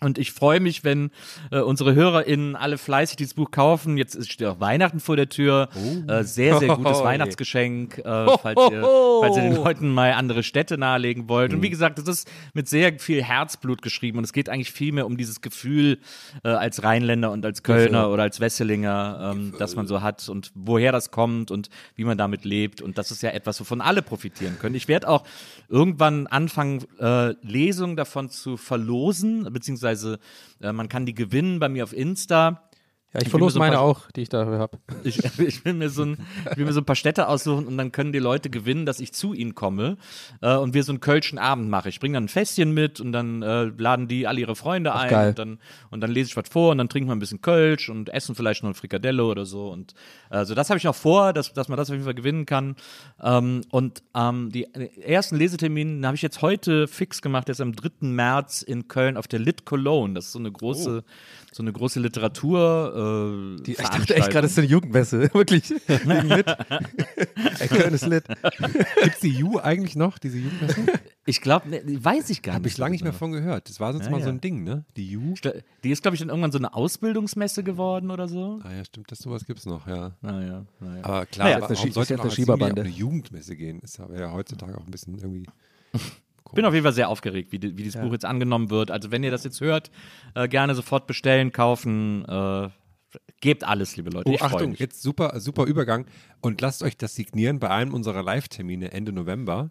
[0.00, 1.10] Und ich freue mich, wenn
[1.50, 3.96] äh, unsere HörerInnen alle fleißig dieses Buch kaufen.
[3.96, 5.68] Jetzt ist- steht auch Weihnachten vor der Tür.
[6.06, 7.04] Äh, sehr, sehr gutes Oh.
[7.04, 8.82] Weihnachtsgeschenk, äh, falls, ihr,
[9.20, 11.52] falls ihr den Leuten mal andere Städte nahelegen wollt.
[11.52, 14.18] Und wie gesagt, das ist mit sehr viel Herzblut geschrieben.
[14.18, 15.98] Und es geht eigentlich viel mehr um dieses Gefühl
[16.44, 20.52] äh, als Rheinländer und als Kölner oder als Wesselinger, ähm, das man so hat und
[20.54, 22.80] woher das kommt und wie man damit lebt.
[22.82, 24.76] Und das ist ja etwas, wovon alle profitieren können.
[24.76, 25.24] Ich werde auch
[25.68, 29.87] irgendwann anfangen, äh, Lesungen davon zu verlosen, beziehungsweise
[30.60, 32.67] äh, man kann die gewinnen bei mir auf Insta.
[33.14, 34.78] Ja, ich verlose so ein meine auch, die ich da habe.
[35.04, 36.18] Ich, ich, will mir so ein,
[36.50, 39.00] ich will mir so ein paar Städte aussuchen und dann können die Leute gewinnen, dass
[39.00, 39.96] ich zu ihnen komme
[40.42, 41.88] äh, und wir so einen kölschen Abend machen.
[41.88, 45.28] Ich bringe dann ein Fässchen mit und dann äh, laden die alle ihre Freunde ein
[45.28, 45.58] und dann,
[45.90, 48.34] und dann lese ich was vor und dann trinken wir ein bisschen Kölsch und essen
[48.34, 49.68] vielleicht noch ein Frikadelle oder so.
[49.70, 49.94] Und
[50.28, 52.76] also das habe ich noch vor, dass, dass man das auf jeden Fall gewinnen kann.
[53.22, 54.66] Ähm, und ähm, die
[55.00, 57.90] ersten Lesetermin habe ich jetzt heute fix gemacht, der ist am 3.
[58.00, 60.14] März in Köln auf der Lit Cologne.
[60.14, 61.04] Das ist so eine große,
[61.52, 62.92] so eine große Literatur.
[62.98, 65.30] Äh, Die, ich dachte echt gerade, das ist eine Jugendmesse.
[65.34, 65.70] Wirklich.
[65.70, 66.46] Wegen Lit.
[67.60, 68.24] Ey, Köln ist lit.
[69.02, 70.86] Gibt es die Ju eigentlich noch, diese Jugendmesse?
[71.26, 72.72] Ich glaube, ne, weiß ich gar Habe nicht.
[72.72, 73.68] ich lange nicht mehr von gehört.
[73.68, 74.32] Das war sonst Ja, mal so ja.
[74.32, 74.84] ein Ding, ne?
[74.96, 75.34] Die Ju.
[75.34, 78.60] Ich gl- Die ist, glaube ich, dann irgendwann so eine Ausbildungsmesse geworden oder so.
[78.64, 80.16] Ah ja, stimmt, das sowas gibt es noch, ja.
[80.20, 81.04] Naja, naja.
[81.04, 82.82] Aber klar, Naja, aber ist eine warum Schie- sollte ist man eine als Schieberbande.
[82.82, 83.80] Jugendlicher auf eine Jugendmesse gehen?
[83.80, 85.46] Ist aber ja heutzutage auch ein bisschen irgendwie.
[86.54, 88.90] bin auf jeden Fall sehr aufgeregt, wie, die, wie dieses Buch jetzt angenommen wird.
[88.90, 89.90] Also, wenn ihr das jetzt hört,
[90.34, 92.24] äh, gerne sofort bestellen, kaufen.
[92.26, 92.68] Äh,
[93.40, 94.30] gebt alles, liebe Leute.
[94.30, 94.80] Oh, ich Achtung, mich.
[94.80, 96.06] jetzt super, super Übergang.
[96.40, 99.70] Und lasst euch das signieren bei einem unserer Live-Termine Ende November.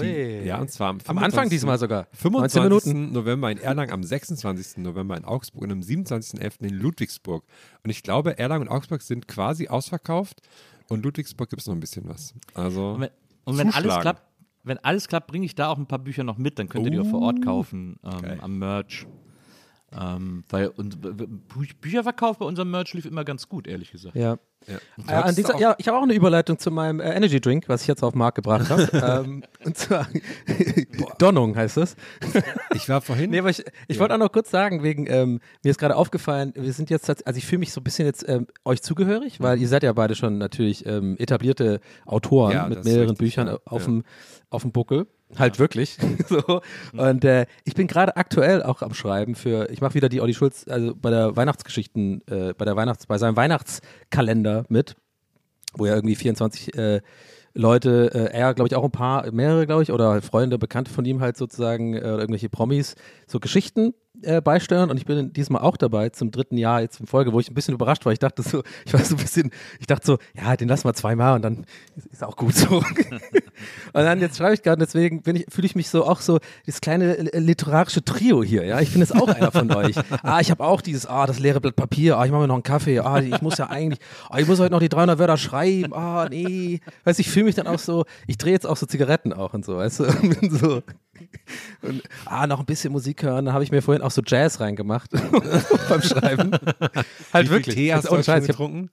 [0.00, 1.50] Die, ja, und zwar am, Am Anfang 25.
[1.50, 2.06] diesmal sogar.
[2.12, 2.62] 25.
[2.62, 3.12] 19 Minuten.
[3.12, 4.78] November in Erlangen, am 26.
[4.78, 6.60] November in Augsburg und am 27.11.
[6.60, 7.44] in Ludwigsburg.
[7.82, 10.40] Und ich glaube, Erlangen und Augsburg sind quasi ausverkauft
[10.88, 12.34] und Ludwigsburg gibt es noch ein bisschen was.
[12.54, 13.10] Also, Und wenn,
[13.44, 14.22] und wenn alles klappt,
[14.64, 16.92] wenn alles klappt, bringe ich da auch ein paar Bücher noch mit, dann könnt ihr
[16.92, 19.06] die auch vor Ort kaufen, ähm, am Merch.
[19.98, 24.16] Ähm, weil und, Bü- Bücherverkauf bei unserem Merch lief immer ganz gut, ehrlich gesagt.
[24.16, 24.38] Ja.
[25.08, 25.28] Ja.
[25.28, 27.88] Äh, dieser, ja, ich habe auch eine Überleitung zu meinem äh, Energy Drink, was ich
[27.88, 28.88] jetzt auf den Markt gebracht habe.
[29.26, 30.06] ähm, und zwar
[31.18, 31.96] Donnung heißt es.
[32.74, 33.30] Ich war vorhin.
[33.30, 36.52] Nee, aber ich, ich wollte auch noch kurz sagen, wegen, ähm, mir ist gerade aufgefallen,
[36.56, 39.60] wir sind jetzt, also ich fühle mich so ein bisschen jetzt ähm, euch zugehörig, weil
[39.60, 43.58] ihr seid ja beide schon natürlich ähm, etablierte Autoren Ja, mit mehreren richtig, Büchern ja.
[43.66, 43.86] auf Ja.
[43.88, 44.04] dem
[44.48, 45.06] auf dem Buckel.
[45.38, 45.96] Halt wirklich.
[46.28, 46.60] so.
[46.92, 50.34] Und äh, ich bin gerade aktuell auch am Schreiben für, ich mache wieder die Olli
[50.34, 54.96] Schulz, also bei der Weihnachtsgeschichten, äh, bei der Weihnachts, bei seinem Weihnachtskalender mit,
[55.74, 57.00] wo ja irgendwie 24 äh,
[57.54, 61.04] Leute, äh, er glaube ich auch ein paar, mehrere glaube ich, oder Freunde, Bekannte von
[61.04, 62.94] ihm halt sozusagen, äh, oder irgendwelche Promis,
[63.26, 67.06] so Geschichten äh, beisteuern und ich bin diesmal auch dabei zum dritten Jahr jetzt in
[67.06, 68.12] Folge, wo ich ein bisschen überrascht war.
[68.12, 70.94] Ich dachte so, ich war so ein bisschen, ich dachte so, ja, den lassen wir
[70.94, 71.64] zweimal und dann
[71.96, 72.76] ist, ist auch gut so.
[72.76, 72.84] und
[73.92, 76.80] dann jetzt schreibe ich gerade, deswegen bin ich, fühle ich mich so auch so, das
[76.80, 78.80] kleine äh, literarische Trio hier, ja.
[78.80, 79.96] Ich bin jetzt auch einer von euch.
[80.22, 82.54] Ah, ich habe auch dieses, ah, das leere Blatt Papier, ah, ich mache mir noch
[82.54, 85.36] einen Kaffee, ah, ich muss ja eigentlich, ah, ich muss heute noch die 300 Wörter
[85.36, 86.80] schreiben, ah, nee.
[87.04, 89.54] Weißt du, ich fühle mich dann auch so, ich drehe jetzt auch so Zigaretten auch
[89.54, 90.82] und so, weißt du, und bin so.
[91.82, 93.46] Und, ah, noch ein bisschen Musik hören.
[93.46, 95.10] Da habe ich mir vorhin auch so Jazz reingemacht
[95.88, 96.52] beim Schreiben.
[97.32, 97.74] halt wie wirklich.
[97.74, 98.46] viel Tee hast du heute schon Scheiß.
[98.46, 98.90] Getrunken?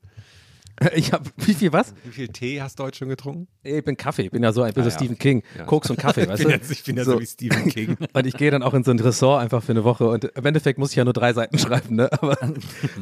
[0.81, 1.93] habe, ich hab, wie viel was?
[2.03, 3.47] Wie viel Tee hast du heute schon getrunken?
[3.63, 4.23] Ich bin Kaffee.
[4.23, 5.29] Ich bin ja so, ich bin Ah, so ja, Stephen okay.
[5.29, 5.43] King.
[5.57, 5.65] Ja.
[5.65, 6.51] Koks und Kaffee, weißt ich du?
[6.51, 7.97] bin jetzt, ich bin ja so, wie Stephen King.
[8.13, 10.45] Und ich gehe dann auch in so ein Ressort einfach für eine Woche und im
[10.45, 12.11] Endeffekt muss ich ja nur drei Seiten schreiben, ne?
[12.11, 12.37] Aber,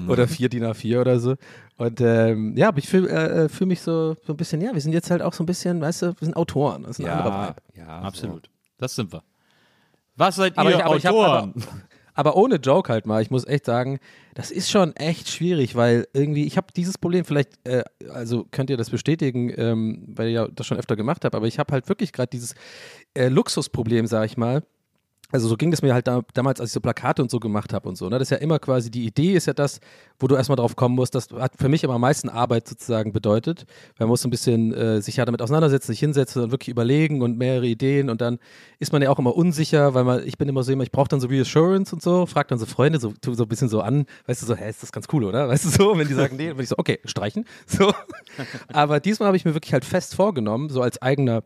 [0.07, 1.35] oder vier DIN A4 oder so.
[1.77, 4.81] Und ähm, ja, aber ich fühle äh, fühl mich so, so ein bisschen, ja, wir
[4.81, 6.83] sind jetzt halt auch so ein bisschen, weißt du, wir sind Autoren.
[6.83, 7.87] Das ist ein anderer ja, Vibe.
[7.87, 8.49] ja, Absolut.
[8.77, 9.23] Das sind wir.
[10.15, 11.53] Was seid Aber ihr ich, aber, ich hab, Autoren?
[11.55, 11.81] aber,
[12.13, 13.99] aber ohne Joke halt mal, ich muss echt sagen,
[14.33, 18.69] das ist schon echt schwierig, weil irgendwie, ich habe dieses Problem, vielleicht, äh, also könnt
[18.69, 21.71] ihr das bestätigen, ähm, weil ihr ja das schon öfter gemacht habt, aber ich habe
[21.71, 22.55] halt wirklich gerade dieses
[23.13, 24.63] äh, Luxusproblem, sag ich mal.
[25.31, 27.73] Also so ging es mir halt da, damals, als ich so Plakate und so gemacht
[27.73, 28.07] habe und so.
[28.07, 28.17] Ne?
[28.17, 29.81] Das ist ja immer quasi, die Idee ist ja das,
[30.19, 31.15] wo du erstmal drauf kommen musst.
[31.15, 33.65] Das hat für mich immer am meisten Arbeit sozusagen bedeutet.
[33.99, 37.21] Man muss so ein bisschen äh, sich ja damit auseinandersetzen, sich hinsetzen und wirklich überlegen
[37.21, 38.09] und mehrere Ideen.
[38.09, 38.39] Und dann
[38.79, 41.09] ist man ja auch immer unsicher, weil man, ich bin immer so jemand, ich brauche
[41.09, 44.05] dann so Reassurance und so, frag dann so Freunde so, so ein bisschen so an,
[44.27, 45.49] weißt du, so, hä, ist das ganz cool, oder?
[45.49, 45.91] Weißt du so?
[45.91, 47.45] Und wenn die sagen, nee, dann bin ich so, okay, streichen.
[47.67, 47.93] So.
[48.69, 51.43] Aber diesmal habe ich mir wirklich halt fest vorgenommen, so als eigener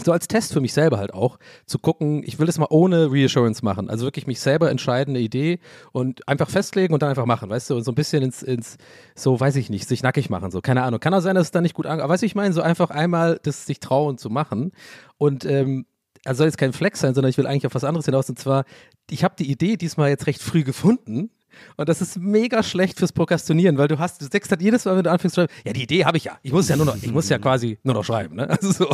[0.00, 3.12] so als Test für mich selber halt auch, zu gucken, ich will das mal ohne
[3.12, 3.90] Reassurance machen.
[3.90, 5.58] Also wirklich mich selber entscheiden, eine Idee
[5.92, 8.78] und einfach festlegen und dann einfach machen, weißt du, und so ein bisschen ins, ins
[9.14, 11.00] so weiß ich nicht, sich nackig machen, so, keine Ahnung.
[11.00, 12.62] Kann auch sein, dass es dann nicht gut angeht, aber weißt du, ich meine, so
[12.62, 14.72] einfach einmal das sich trauen zu machen
[15.18, 15.86] und ähm,
[16.24, 18.38] also soll jetzt kein Flex sein, sondern ich will eigentlich auf was anderes hinaus und
[18.38, 18.64] zwar,
[19.10, 21.30] ich habe die Idee diesmal jetzt recht früh gefunden
[21.76, 24.96] und das ist mega schlecht fürs Prokrastinieren, weil du hast, du denkst halt jedes Mal,
[24.96, 26.38] wenn du anfängst zu schreiben, ja, die Idee habe ich ja.
[26.42, 28.48] Ich muss ja nur noch, ich muss ja quasi nur noch schreiben, ne?
[28.48, 28.90] Also so.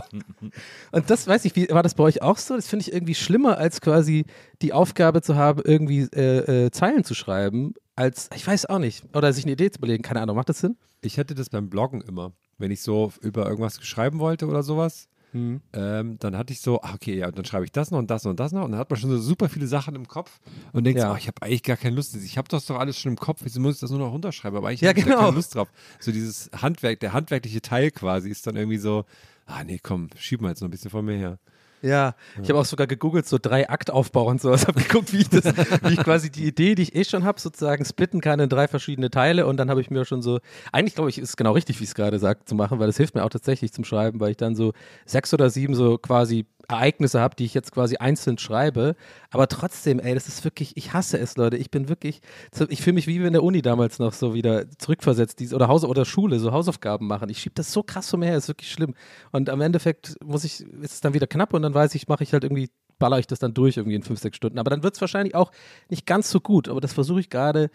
[0.92, 2.56] Und das weiß ich, wie war das bei euch auch so?
[2.56, 4.24] Das finde ich irgendwie schlimmer, als quasi
[4.62, 9.04] die Aufgabe zu haben, irgendwie äh, äh, Zeilen zu schreiben, als, ich weiß auch nicht,
[9.14, 10.76] oder sich eine Idee zu überlegen, keine Ahnung, macht das Sinn?
[11.00, 12.32] Ich hatte das beim Bloggen immer.
[12.56, 16.94] Wenn ich so über irgendwas schreiben wollte oder sowas, ähm, dann hatte ich so, ah,
[16.94, 18.64] okay, ja, und dann schreibe ich das noch und das noch und das noch.
[18.64, 20.40] Und dann hat man schon so super viele Sachen im Kopf
[20.72, 21.08] und denkt Ja.
[21.08, 22.16] so, oh, ich habe eigentlich gar keine Lust.
[22.16, 24.56] Ich habe das doch alles schon im Kopf, wieso muss ich das nur noch runterschreiben?
[24.56, 25.18] Aber eigentlich Ja, habe genau.
[25.18, 25.68] keine Lust drauf.
[26.00, 29.04] So dieses Handwerk, der handwerkliche Teil quasi ist dann irgendwie so,
[29.46, 31.38] ah nee, komm, schieb mal jetzt noch ein bisschen vor mir her.
[31.82, 34.66] Ja, ich habe auch sogar gegoogelt, so drei Aktaufbau und sowas.
[34.68, 37.40] Habe geguckt, wie ich das, wie ich quasi die Idee, die ich eh schon habe,
[37.40, 39.46] sozusagen splitten kann in drei verschiedene Teile.
[39.46, 40.40] Und dann habe ich mir schon so,
[40.72, 42.96] eigentlich glaube ich, ist es genau richtig, wie es gerade sagt, zu machen, weil das
[42.96, 44.72] hilft mir auch tatsächlich zum Schreiben, weil ich dann so
[45.06, 48.94] sechs oder sieben so quasi Ereignisse habe, die ich jetzt quasi einzeln schreibe.
[49.30, 51.56] Aber trotzdem, ey, das ist wirklich, ich hasse es, Leute.
[51.56, 52.20] Ich bin wirklich,
[52.68, 56.04] ich fühle mich wie in der Uni damals noch so wieder zurückversetzt, oder Haus oder
[56.04, 57.30] Schule, so Hausaufgaben machen.
[57.30, 58.94] Ich schiebe das so krass vor mir her, ist wirklich schlimm.
[59.32, 62.22] Und am Endeffekt muss ich, ist es dann wieder knapp und dann weiß ich, mache
[62.22, 64.58] ich halt irgendwie, baller ich das dann durch irgendwie in fünf, sechs Stunden.
[64.58, 65.52] Aber dann wird es wahrscheinlich auch
[65.88, 66.68] nicht ganz so gut.
[66.68, 67.70] Aber das versuche ich gerade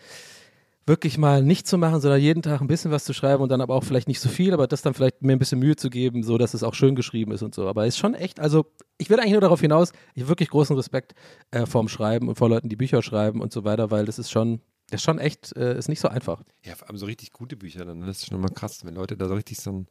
[0.86, 3.62] wirklich mal nicht zu machen, sondern jeden Tag ein bisschen was zu schreiben und dann
[3.62, 5.89] aber auch vielleicht nicht so viel, aber das dann vielleicht mir ein bisschen Mühe zu
[5.89, 7.67] geben, so dass es auch schön geschrieben ist und so.
[7.67, 8.65] Aber es ist schon echt, also
[8.98, 11.13] ich will eigentlich nur darauf hinaus, ich habe wirklich großen Respekt
[11.52, 14.32] äh, vorm Schreiben und vor Leuten, die Bücher schreiben und so weiter, weil das ist
[14.32, 16.43] schon, das ist schon echt, äh, ist nicht so einfach.
[16.63, 19.15] Ja, vor allem so richtig gute Bücher, dann das ist schon immer krass, wenn Leute
[19.15, 19.88] da so richtig so ein,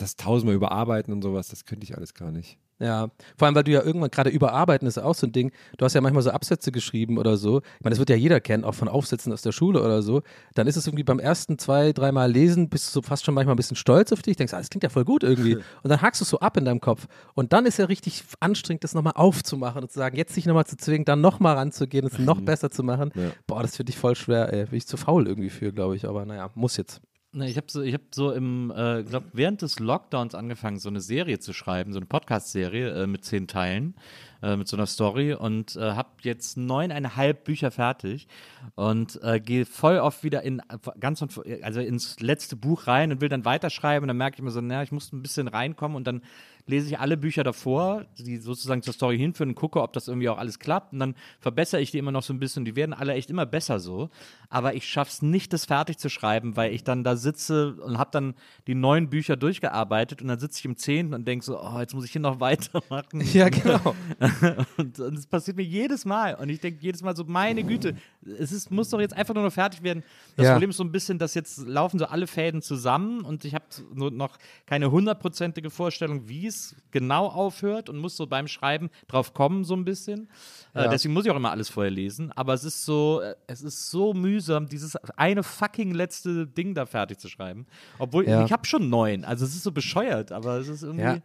[0.00, 2.58] das tausendmal überarbeiten und sowas, das könnte ich alles gar nicht.
[2.80, 5.50] Ja, vor allem, weil du ja irgendwann gerade überarbeiten ist ja auch so ein Ding.
[5.76, 7.58] Du hast ja manchmal so Absätze geschrieben oder so.
[7.58, 10.22] Ich meine, das wird ja jeder kennen, auch von Aufsätzen aus der Schule oder so.
[10.54, 13.54] Dann ist es irgendwie beim ersten zwei, dreimal lesen, bist du so fast schon manchmal
[13.54, 15.56] ein bisschen stolz auf dich, denkst, ah, das klingt ja voll gut irgendwie.
[15.82, 17.08] Und dann hakst du es so ab in deinem Kopf.
[17.34, 20.66] Und dann ist ja richtig anstrengend, das nochmal aufzumachen und zu sagen, jetzt sich nochmal
[20.66, 23.10] zu zwingen, dann nochmal ranzugehen, es noch besser zu machen.
[23.14, 23.30] Ja.
[23.46, 24.66] Boah, das finde ich voll schwer, ey.
[24.66, 26.06] Bin ich zu faul irgendwie für, glaube ich.
[26.06, 27.00] Aber naja, muss jetzt.
[27.30, 31.02] Ne, ich habe so, hab so im, äh, glaube während des Lockdowns angefangen, so eine
[31.02, 33.96] Serie zu schreiben, so eine Podcast-Serie äh, mit zehn Teilen.
[34.42, 38.28] äh, mit so einer Story und äh, habe jetzt neuneinhalb Bücher fertig
[38.76, 40.62] und äh, gehe voll oft wieder in
[41.00, 44.42] ganz von- also ins letzte Buch rein und will dann weiterschreiben und dann merke ich
[44.42, 46.22] mir so, naja, ich muss ein bisschen reinkommen und dann
[46.68, 50.28] lese ich alle Bücher davor, die sozusagen zur Story hinführen und gucke, ob das irgendwie
[50.28, 50.92] auch alles klappt.
[50.92, 52.64] Und dann verbessere ich die immer noch so ein bisschen.
[52.64, 54.10] Die werden alle echt immer besser so.
[54.50, 57.98] Aber ich schaffe es nicht, das fertig zu schreiben, weil ich dann da sitze und
[57.98, 58.34] habe dann
[58.66, 61.94] die neun Bücher durchgearbeitet und dann sitze ich im zehnten und denke so, oh, jetzt
[61.94, 63.22] muss ich hier noch weitermachen.
[63.32, 63.94] Ja, genau.
[64.76, 66.34] und, und das passiert mir jedes Mal.
[66.34, 67.94] Und ich denke jedes Mal so, meine Güte,
[68.38, 70.02] es ist, muss doch jetzt einfach nur noch fertig werden.
[70.36, 70.52] Das Ja.
[70.52, 73.64] Problem ist so ein bisschen, dass jetzt laufen so alle Fäden zusammen und ich habe
[73.94, 74.36] nur noch
[74.66, 79.74] keine hundertprozentige Vorstellung, wie es genau aufhört und muss so beim Schreiben drauf kommen, so
[79.74, 80.28] ein bisschen.
[80.74, 80.88] Äh, Ja.
[80.88, 82.32] deswegen muss ich auch immer alles vorher lesen.
[82.36, 86.86] Aber es ist so, äh, es ist so mühsam, dieses eine fucking letzte Ding da
[86.86, 87.66] fertig zu schreiben.
[87.98, 88.44] Obwohl, Ja.
[88.44, 89.24] ich habe schon neun.
[89.24, 91.22] Also es ist so bescheuert, aber es ist irgendwie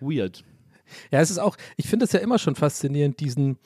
[0.00, 0.44] weird.
[1.10, 3.56] Ja, es ist auch, ich finde es ja immer schon faszinierend, diesen,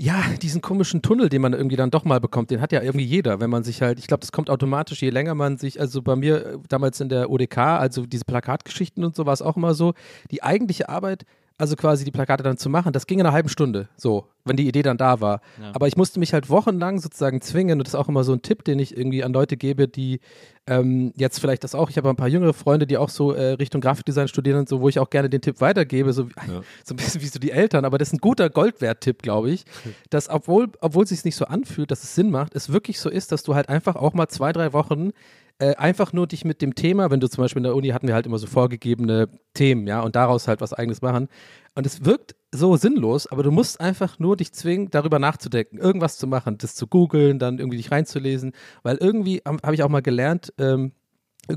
[0.00, 3.04] ja, diesen komischen Tunnel, den man irgendwie dann doch mal bekommt, den hat ja irgendwie
[3.04, 6.02] jeder, wenn man sich halt, ich glaube, das kommt automatisch, je länger man sich, also
[6.02, 9.56] bei mir äh, damals in der ODK, also diese Plakatgeschichten und so war es auch
[9.56, 9.94] immer so,
[10.30, 11.24] die eigentliche Arbeit,
[11.58, 14.56] also quasi die Plakate dann zu machen, das ging in einer halben Stunde, so, wenn
[14.56, 15.40] die Idee dann da war.
[15.74, 18.42] Aber ich musste mich halt wochenlang sozusagen zwingen und das ist auch immer so ein
[18.42, 20.20] Tipp, den ich irgendwie an Leute gebe, die
[20.66, 23.52] ähm, jetzt vielleicht das auch, ich habe ein paar jüngere Freunde, die auch so äh,
[23.54, 26.34] Richtung Grafikdesign studieren und so, wo ich auch gerne den Tipp weitergebe, so, wie-
[26.84, 29.64] so ein bisschen wie so die Eltern, aber das ist ein guter Goldwert-Tipp, glaube ich,
[30.10, 33.10] dass obwohl, obwohl es sich nicht so anfühlt, dass es Sinn macht, es wirklich so
[33.10, 35.10] ist, dass du halt einfach auch mal zwei, drei Wochen
[35.58, 38.06] äh, einfach nur dich mit dem Thema, wenn du zum Beispiel in der Uni hatten
[38.06, 41.28] wir halt immer so vorgegebene Themen, ja, und daraus halt was eigenes machen.
[41.74, 46.16] Und es wirkt so sinnlos, aber du musst einfach nur dich zwingen, darüber nachzudenken, irgendwas
[46.16, 49.88] zu machen, das zu googeln, dann irgendwie dich reinzulesen, weil irgendwie habe hab ich auch
[49.88, 50.92] mal gelernt, ähm,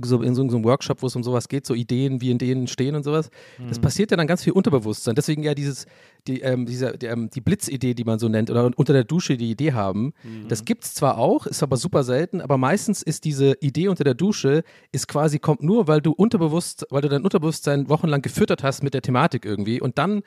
[0.03, 2.67] so in so, einem Workshop, wo es um sowas geht, so Ideen, wie in denen
[2.67, 3.29] stehen und sowas.
[3.67, 5.15] Das passiert ja dann ganz viel Unterbewusstsein.
[5.15, 5.85] Deswegen ja dieses,
[6.27, 9.37] die, ähm, dieser, die, ähm, die Blitzidee, die man so nennt, oder unter der Dusche
[9.37, 10.13] die Idee haben.
[10.47, 14.03] Das gibt es zwar auch, ist aber super selten, aber meistens ist diese Idee unter
[14.03, 18.63] der Dusche, ist quasi, kommt nur, weil du unterbewusst, weil du dein Unterbewusstsein wochenlang gefüttert
[18.63, 20.21] hast mit der Thematik irgendwie und dann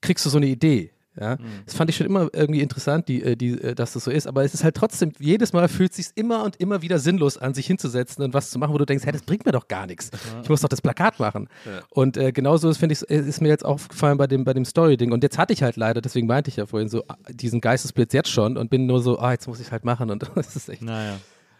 [0.00, 0.92] kriegst du so eine Idee.
[1.20, 4.10] Ja, das fand ich schon immer irgendwie interessant, die, äh, die, äh, dass das so
[4.10, 4.26] ist.
[4.26, 7.36] Aber es ist halt trotzdem, jedes Mal fühlt es sich immer und immer wieder sinnlos
[7.36, 9.68] an, sich hinzusetzen und was zu machen, wo du denkst, hey, das bringt mir doch
[9.68, 10.10] gar nichts.
[10.42, 11.48] Ich muss doch das Plakat machen.
[11.90, 15.12] Und äh, genauso ist, finde ich, ist mir jetzt aufgefallen bei dem, bei dem Story-Ding.
[15.12, 18.14] Und jetzt hatte ich halt leider, deswegen meinte ich ja vorhin so, ah, diesen Geistesblitz
[18.14, 20.10] jetzt schon und bin nur so, ah, jetzt muss ich halt machen.
[20.10, 20.82] Und das ist echt.
[20.82, 21.18] Naja.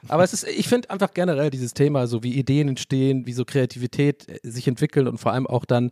[0.08, 3.44] Aber es ist, ich finde einfach generell dieses Thema, so wie Ideen entstehen, wie so
[3.44, 5.90] Kreativität äh, sich entwickeln und vor allem auch dann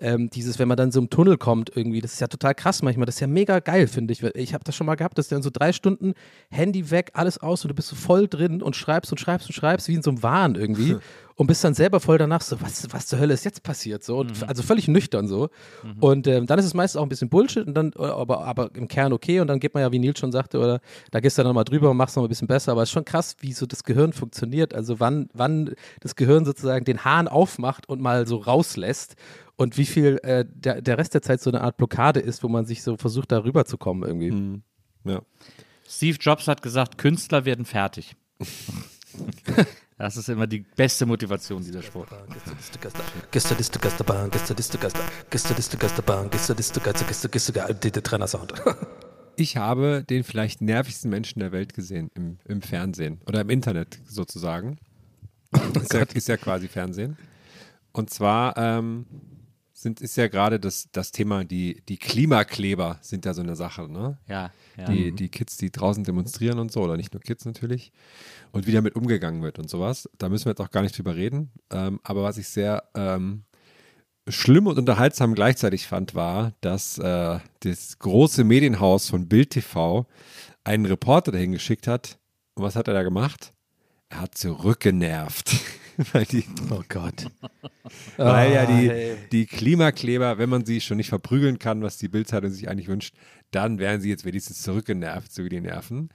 [0.00, 2.82] ähm, dieses, wenn man dann so im Tunnel kommt irgendwie, das ist ja total krass
[2.82, 4.22] manchmal, das ist ja mega geil, finde ich.
[4.22, 6.14] Ich habe das schon mal gehabt, dass dann so drei Stunden
[6.50, 9.54] Handy weg, alles aus und du bist so voll drin und schreibst und schreibst und
[9.54, 10.96] schreibst, wie in so einem Wahn irgendwie
[11.40, 14.04] und bist dann selber voll danach so, was, was zur Hölle ist jetzt passiert?
[14.04, 15.48] So, und, also völlig nüchtern so.
[15.98, 18.88] Und ähm, dann ist es meistens auch ein bisschen Bullshit und dann, aber, aber im
[18.88, 21.42] Kern okay und dann geht man ja, wie Nils schon sagte, oder da gehst du
[21.42, 23.54] dann nochmal drüber und machst noch ein bisschen besser, aber es ist schon krass, wie
[23.54, 28.26] so das Gehirn funktioniert, also wann, wann das Gehirn sozusagen den Hahn aufmacht und mal
[28.26, 29.16] so rauslässt
[29.60, 32.48] und wie viel äh, der, der Rest der Zeit so eine Art Blockade ist, wo
[32.48, 34.62] man sich so versucht, da rüber zu kommen irgendwie.
[35.04, 35.20] Ja.
[35.86, 38.16] Steve Jobs hat gesagt, Künstler werden fertig.
[39.98, 42.08] Das ist immer die beste Motivation, dieser Sport.
[49.36, 54.00] Ich habe den vielleicht nervigsten Menschen der Welt gesehen im, im Fernsehen oder im Internet
[54.06, 54.78] sozusagen.
[55.74, 57.18] ist, ja, ist ja quasi Fernsehen.
[57.92, 59.04] Und zwar ähm,
[59.82, 63.90] sind, ist ja gerade das, das Thema, die, die Klimakleber sind ja so eine Sache,
[63.90, 64.18] ne?
[64.26, 64.84] Ja, ja.
[64.86, 67.92] Die, die Kids, die draußen demonstrieren und so, oder nicht nur Kids natürlich.
[68.52, 70.08] Und wie damit umgegangen wird und sowas.
[70.18, 71.50] Da müssen wir jetzt auch gar nicht drüber reden.
[71.70, 73.44] Ähm, aber was ich sehr ähm,
[74.28, 80.06] schlimm und unterhaltsam gleichzeitig fand, war, dass äh, das große Medienhaus von Bild TV
[80.64, 82.18] einen Reporter dahin geschickt hat.
[82.54, 83.52] Und was hat er da gemacht?
[84.08, 85.52] Er hat zurückgenervt.
[86.12, 87.26] Weil, die, Oh Gott.
[88.16, 89.16] weil ja Ah, die, ey.
[89.32, 93.14] die Klimakleber, wenn man sie schon nicht verprügeln kann, was die Bildzeitung sich eigentlich wünscht,
[93.50, 96.08] dann wären sie jetzt wenigstens zurückgenervt, so wie die Nerven.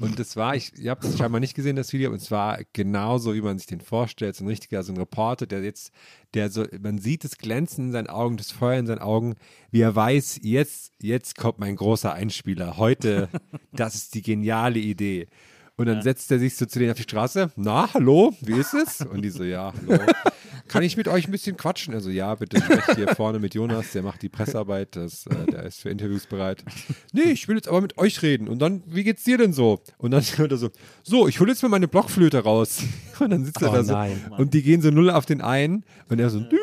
[0.00, 2.60] Und das war, ich, ihr habt es scheinbar nicht gesehen, das Video, und es war
[2.72, 5.92] genauso, wie man sich den vorstellt, so ein richtiger, so ein Reporter, der jetzt,
[6.32, 9.34] der so, man sieht das Glänzen in seinen Augen, das Feuer in seinen Augen,
[9.70, 12.78] wie er weiß, jetzt, jetzt kommt mein großer Einspieler.
[12.78, 13.28] Heute,
[13.72, 15.26] das ist die geniale Idee.
[15.82, 17.50] Und dann setzt er sich so zu denen auf die Straße.
[17.56, 19.00] Na, hallo, wie ist es?
[19.00, 20.00] Und die so, ja, hallo.
[20.68, 21.92] Kann ich mit euch ein bisschen quatschen?
[21.92, 25.64] Also, ja, bitte sprecht hier vorne mit Jonas, der macht die Pressearbeit, das, äh, der
[25.64, 26.62] ist für Interviews bereit.
[27.12, 28.46] Nee, ich will jetzt aber mit euch reden.
[28.46, 29.80] Und dann, wie geht's dir denn so?
[29.98, 30.70] Und dann hört er so,
[31.02, 32.84] so, ich hole jetzt mal meine Blockflöte raus.
[33.18, 33.92] Und dann sitzt er Oh da so.
[33.92, 34.20] nein.
[34.38, 35.84] Und die gehen so null auf den einen.
[36.08, 36.56] Und er so, dü.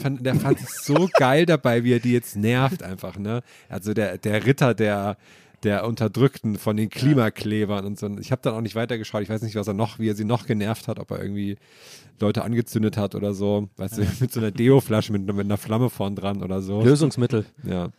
[0.00, 3.42] fand, der fand es so geil dabei, wie er die jetzt nervt einfach, ne?
[3.68, 5.16] Also der, der Ritter der,
[5.62, 8.08] der Unterdrückten von den Klimaklebern und so.
[8.18, 9.22] Ich habe dann auch nicht weitergeschaut.
[9.22, 11.56] Ich weiß nicht, was er noch, wie er sie noch genervt hat, ob er irgendwie
[12.18, 13.68] Leute angezündet hat oder so.
[13.76, 16.82] Weißt du, mit so einer Deo-Flasche mit, mit einer Flamme vorn dran oder so.
[16.82, 17.44] Lösungsmittel.
[17.64, 17.90] Ja.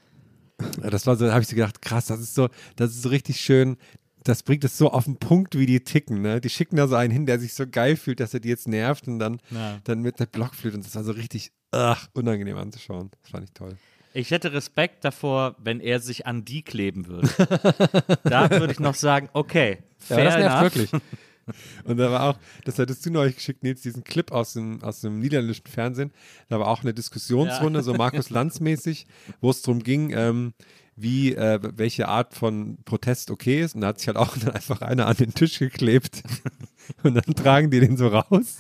[0.84, 3.02] Ja, Das war so, da habe ich so gedacht, krass, das ist so, das ist
[3.04, 3.78] so richtig schön.
[4.24, 6.22] Das bringt es so auf den Punkt, wie die ticken.
[6.22, 6.40] Ne?
[6.42, 8.68] Die schicken da so einen hin, der sich so geil fühlt, dass er die jetzt
[8.68, 9.80] nervt und dann, Ja.
[9.84, 10.78] dann mit der Blockflöte.
[10.78, 13.10] Und das war so richtig ach, unangenehm anzuschauen.
[13.24, 13.76] Das fand ich toll.
[14.14, 17.30] Ich hätte Respekt davor, wenn er sich an die kleben würde.
[18.24, 21.02] da würde ich noch sagen, okay, Ja, fair das nervt wirklich.
[21.84, 25.02] Und da war auch, das hattest du neulich geschickt, Nils, diesen Clip aus dem, aus
[25.02, 26.12] dem niederländischen Fernsehen.
[26.50, 29.08] Da war auch eine Diskussionsrunde, so Markus Lanz mäßig,
[29.42, 30.54] wo es darum ging, ähm,
[30.96, 33.76] wie, äh, welche Art von Protest okay ist.
[33.76, 36.24] Und da hat sich halt auch dann einfach einer an den Tisch geklebt.
[37.04, 38.58] Und dann tragen die den so raus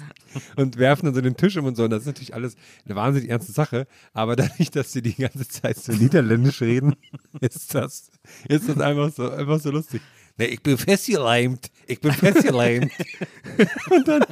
[0.56, 1.84] und werfen dann so den Tisch um und so.
[1.84, 3.88] Und das ist natürlich alles eine wahnsinnig ernste Sache.
[4.13, 6.96] Aber dadurch, dass sie die ganze Zeit so niederländisch reden,
[7.41, 8.12] ist das,
[8.48, 10.02] ist das einfach so, einfach so lustig.
[10.38, 11.70] Nee, ich bin festgeleimt.
[11.88, 12.91] Ich bin festgeleimt.
[13.89, 14.24] und dann,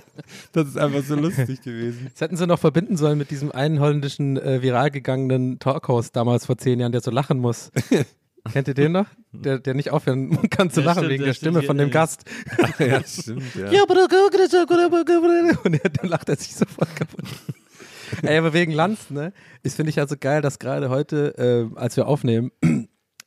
[0.53, 2.07] das ist einfach so lustig gewesen.
[2.11, 6.45] Das hätten sie noch verbinden sollen mit diesem einen holländischen äh, viral gegangenen Talkhost damals
[6.45, 7.71] vor zehn Jahren, der so lachen muss.
[8.53, 9.05] Kennt ihr den noch?
[9.31, 11.91] Der, der nicht aufhören kann zu Ja, lachen stimmt, wegen der Stimme von dem.
[11.91, 12.23] Gast.
[12.79, 13.69] ja, stimmt, ja.
[15.63, 17.25] Und dann lacht er sich sofort kaputt.
[18.23, 21.95] Ey, aber wegen Lanz, ne, ist finde ich also geil, dass gerade heute, äh, als
[21.95, 22.51] wir aufnehmen,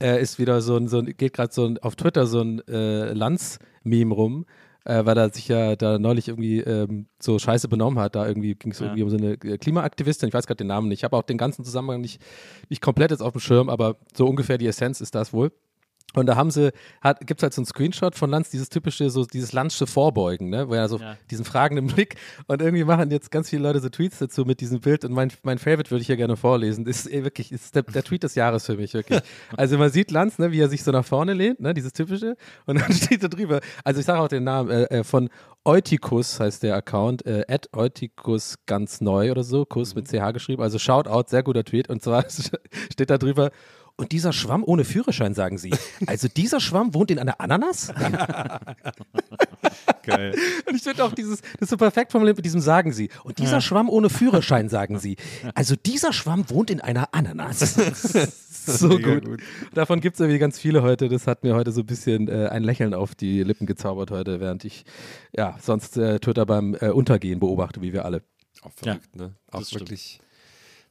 [0.02, 2.60] äh, ist wieder so ein, so ein geht gerade so ein, auf Twitter so ein
[2.68, 4.46] äh, Lanz-Meme rum,
[4.84, 8.14] äh, weil er sich ja da neulich irgendwie ähm, so scheiße benommen hat.
[8.16, 8.86] Da irgendwie ging es Ja.
[8.86, 11.00] irgendwie um so eine äh, Klimaaktivistin, ich weiß gerade den Namen nicht.
[11.00, 12.20] Ich habe auch den ganzen Zusammenhang nicht,
[12.68, 15.52] nicht komplett jetzt auf dem Schirm, aber so ungefähr die Essenz ist das wohl.
[16.14, 16.72] Und da haben sie,
[17.20, 20.68] gibt es halt so einen Screenshot von Lanz, dieses typische, so dieses Lanzsche Vorbeugen, ne?
[20.68, 21.16] Wo er so Ja.
[21.30, 22.16] diesen fragenden Blick
[22.48, 25.32] und irgendwie machen jetzt ganz viele Leute so Tweets dazu mit diesem Bild und mein,
[25.42, 26.84] mein Favorite würde ich hier gerne vorlesen.
[26.84, 29.20] Das ist wirklich, ist der, der Tweet des Jahres für mich, wirklich.
[29.56, 32.36] Also man sieht Lanz, ne, wie er sich so nach vorne lehnt, ne, dieses typische,
[32.66, 35.30] und dann steht da drüber, also ich sage auch den Namen, äh, äh, von
[35.64, 40.62] Eutychus heißt der Account, äh, at Eutychus ganz neu oder so, Kuss mit CH geschrieben,
[40.62, 42.24] also Shoutout, sehr guter Tweet und zwar
[42.92, 43.50] steht da drüber,
[43.96, 45.74] und dieser Schwamm ohne Führerschein, sagen Sie.
[46.06, 47.88] Also dieser Schwamm wohnt in einer Ananas?
[50.02, 50.34] Geil.
[50.66, 53.10] Und ich finde auch dieses, das ist so perfekt formuliert mit diesem Sagen Sie.
[53.24, 55.16] Und dieser Schwamm ohne Führerschein, sagen Sie.
[55.54, 57.74] Also dieser Schwamm wohnt in einer Ananas.
[58.66, 59.40] so Mega gut.
[59.74, 61.08] Davon gibt es irgendwie ganz viele heute.
[61.08, 64.40] Das hat mir heute so ein bisschen äh, ein Lächeln auf die Lippen gezaubert heute,
[64.40, 64.84] während ich
[65.36, 68.22] ja sonst äh, Twitter beim äh, Untergehen beobachte, wie wir alle.
[68.62, 69.34] Auch verrückt, ne?
[69.50, 70.20] Auch das stimmt.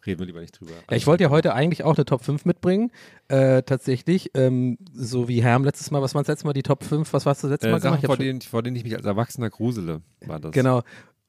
[0.06, 0.72] Reden wir lieber nicht drüber.
[0.90, 2.92] Ja, ich wollte ja heute eigentlich auch eine Top 5 mitbringen,
[3.28, 6.84] äh, tatsächlich, ähm, so wie Herm letztes Mal, was war das letzte Mal, die Top
[6.84, 8.84] 5, was warst du das letzte äh, Mal Sachen, hab vor denen, vor denen ich
[8.84, 10.52] mich als Erwachsener grusele, war das.
[10.52, 10.82] Genau.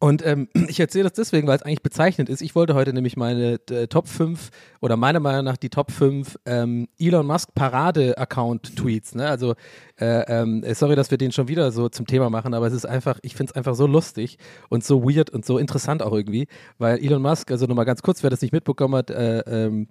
[0.03, 2.43] Und ähm, ich erzähle das deswegen, weil es eigentlich bezeichnend ist.
[2.43, 6.41] Ich wollte heute nämlich meine äh, Top 5 oder meiner Meinung nach die Top 5
[6.45, 9.15] ähm, Elon Musk Parade-Account-Tweets.
[9.15, 9.29] Ne?
[9.29, 9.55] Also,
[10.01, 12.85] äh, ähm, sorry, dass wir den schon wieder so zum Thema machen, aber es ist
[12.85, 14.39] einfach, ich finde es einfach so lustig
[14.71, 18.25] und so weird und so interessant auch irgendwie, weil Elon Musk, also nochmal ganz kurz,
[18.25, 19.87] wer das nicht mitbekommen hat, äh, ähm,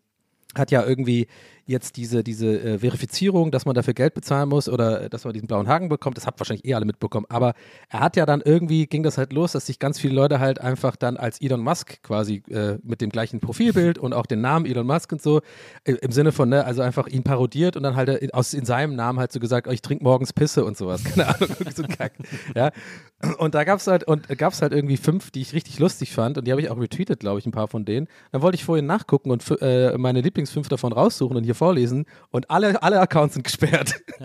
[0.56, 1.28] hat ja irgendwie
[1.65, 5.34] jetzt diese, diese äh, Verifizierung, dass man dafür Geld bezahlen muss oder äh, dass man
[5.34, 6.17] diesen blauen Haken bekommt.
[6.17, 7.26] Das habt wahrscheinlich eh alle mitbekommen.
[7.30, 7.54] Aber
[7.89, 10.60] er hat ja dann irgendwie, ging das halt los, dass sich ganz viele Leute halt
[10.60, 14.65] einfach dann als Elon Musk quasi äh, mit dem gleichen Profilbild und auch den Namen
[14.65, 15.41] Elon Musk und so,
[15.84, 18.65] äh, im Sinne von, ne, also einfach ihn parodiert und dann halt äh, aus, in
[18.65, 21.04] seinem Namen halt so gesagt, oh, ich trinke morgens Pisse und sowas.
[21.15, 22.13] Keine Ahnung, so Kack.
[22.56, 22.71] Ja.
[23.38, 26.38] Und da gab es halt, und gab's halt irgendwie fünf, die ich richtig lustig fand
[26.38, 28.08] und die habe ich auch retweetet, glaube ich, ein paar von denen.
[28.32, 32.50] Dann wollte ich vorhin nachgucken und äh, meine Lieblingsfünf davon raussuchen und hier vorlesen und
[32.50, 34.02] alle, alle Accounts sind gesperrt.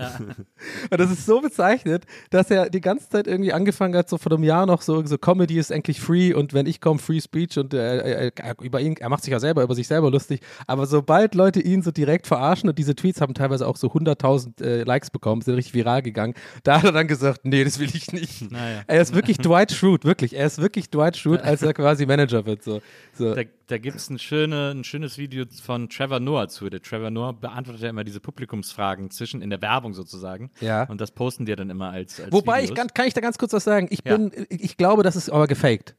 [0.90, 4.32] Und das ist so bezeichnet, dass er die ganze Zeit irgendwie angefangen hat, so vor
[4.32, 7.58] einem Jahr noch so, so Comedy ist eigentlich free und wenn ich komme, Free Speech
[7.58, 10.86] und äh, äh, über ihn, er macht sich ja selber über sich selber lustig, aber
[10.86, 14.82] sobald Leute ihn so direkt verarschen und diese Tweets haben teilweise auch so 100.000 äh,
[14.82, 18.12] Likes bekommen, sind richtig viral gegangen, da hat er dann gesagt, nee, das will ich
[18.12, 18.50] nicht.
[18.50, 18.82] Naja.
[18.86, 22.46] Er ist wirklich Dwight Schrute, wirklich, er ist wirklich Dwight Schrute, als er quasi Manager
[22.46, 22.80] wird, so.
[23.14, 23.34] so.
[23.34, 26.70] Da, da gibt es ein, schöne, ein schönes Video von Trevor Noah zu.
[26.70, 30.50] Der Trevor Noah beantwortet ja immer diese Publikumsfragen zwischen in der Werbung sozusagen.
[30.60, 30.84] Ja.
[30.84, 32.76] Und das posten die dann immer als, als Wobei, ich Videos.
[32.78, 33.88] kann, kann ich da ganz kurz was sagen?
[33.90, 35.96] Ich bin, ich, ich glaube, das ist aber gefaked.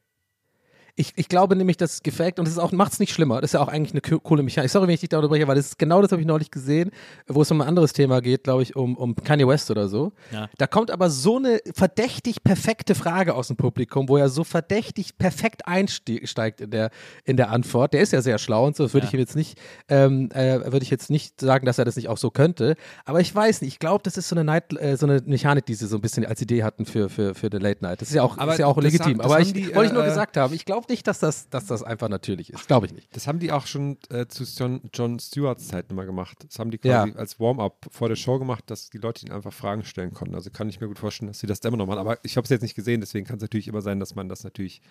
[0.99, 3.39] Ich, ich glaube nämlich, das ist gefaked und es auch macht es nicht schlimmer.
[3.39, 4.71] Das ist ja auch eigentlich eine co- coole Mechanik.
[4.71, 6.89] Sorry, wenn ich dich darüber spreche, weil das ist genau das habe ich neulich gesehen,
[7.27, 10.11] wo es um ein anderes Thema geht, glaube ich, um, um Kanye West oder so.
[10.31, 10.49] Ja.
[10.57, 15.17] Da kommt aber so eine verdächtig perfekte Frage aus dem Publikum, wo er so verdächtig
[15.19, 16.89] perfekt einsteigt in der,
[17.25, 17.93] in der Antwort.
[17.93, 19.09] Der ist ja sehr schlau und so, das würde Ja.
[19.09, 22.09] ich ihm jetzt nicht, ähm, äh, würde ich jetzt nicht sagen, dass er das nicht
[22.09, 22.75] auch so könnte.
[23.05, 25.65] Aber ich weiß nicht, ich glaube, das ist so eine, Night, äh, so eine Mechanik,
[25.67, 28.01] die sie so ein bisschen als Idee hatten für, für, für The Late Night.
[28.01, 29.19] Das ist ja auch, Aber ist ja auch legitim.
[29.19, 31.19] das aber ich die, wollte ich nur äh, gesagt haben, ich glaube glaube nicht, dass
[31.19, 32.67] das, dass das einfach natürlich ist.
[32.67, 33.15] Glaube ich nicht.
[33.15, 36.37] Das haben die auch schon äh, zu John, John Stewarts Zeiten immer gemacht.
[36.47, 37.15] Das haben die quasi Ja.
[37.15, 40.35] als Warm-up vor der Show gemacht, dass die Leute ihnen einfach Fragen stellen konnten.
[40.35, 41.99] Also kann ich mir gut vorstellen, dass sie das da immer noch machen.
[41.99, 44.29] Aber ich habe es jetzt nicht gesehen, deswegen kann es natürlich immer sein, dass man
[44.29, 44.81] das natürlich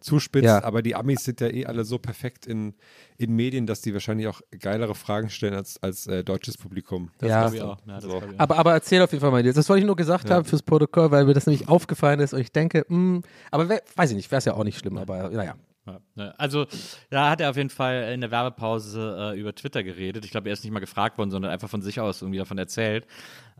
[0.00, 0.44] zuspitzt.
[0.44, 0.62] Ja.
[0.64, 2.74] Aber die Amis sind ja eh alle so perfekt in,
[3.16, 7.10] in Medien, dass die wahrscheinlich auch geilere Fragen stellen als, als äh, deutsches Publikum.
[7.22, 7.42] ja.
[7.48, 7.78] glaub ich auch.
[7.86, 8.08] Ja, das So.
[8.18, 8.40] glaub ich.
[8.40, 9.56] Aber, aber erzähl auf jeden Fall mal jetzt.
[9.56, 12.40] Das wollte ich nur gesagt haben fürs Protokoll, weil mir das nämlich aufgefallen ist und
[12.40, 15.30] ich denke, mh, aber wer, weiß ich nicht, wäre es ja auch nicht schlimm, aber
[15.30, 15.45] naja.
[15.86, 16.66] Ja, ne, also,
[17.10, 20.24] da hat er auf jeden Fall in der Werbepause äh, über Twitter geredet.
[20.24, 22.58] Ich glaube, er ist nicht mal gefragt worden, sondern einfach von sich aus irgendwie davon
[22.58, 23.06] erzählt.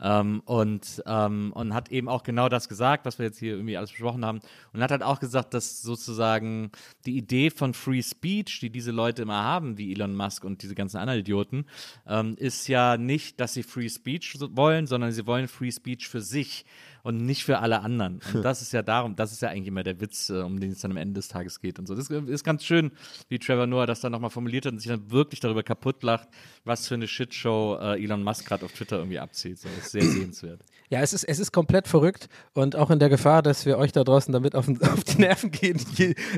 [0.01, 3.77] Ähm, und, ähm, und hat eben auch genau das gesagt, was wir jetzt hier irgendwie
[3.77, 4.41] alles besprochen haben.
[4.73, 6.71] Und hat halt auch gesagt, dass sozusagen
[7.05, 10.75] die Idee von Free Speech, die diese Leute immer haben, wie Elon Musk und diese
[10.75, 11.65] ganzen anderen Idioten,
[12.05, 16.21] ähm, ist ja nicht, dass sie Free Speech wollen, sondern sie wollen Free Speech für
[16.21, 16.65] sich
[17.07, 18.19] und nicht für alle anderen.
[18.33, 20.71] Und das ist ja darum, das ist ja eigentlich immer der Witz, äh, um den
[20.71, 21.95] es dann am Ende des Tages geht und so.
[21.95, 22.91] Das ist ganz schön,
[23.29, 26.27] wie Trevor Noah das dann nochmal formuliert hat und sich dann wirklich darüber kaputt lacht,
[26.65, 29.57] was für eine Shitshow äh, Elon Musk gerade auf Twitter irgendwie abzieht.
[29.57, 30.59] So, das ist sehr sehenswert.
[30.89, 33.91] Ja, es ist, es ist komplett verrückt und auch in der Gefahr, dass wir euch
[33.91, 35.79] da draußen damit auf, auf die Nerven gehen.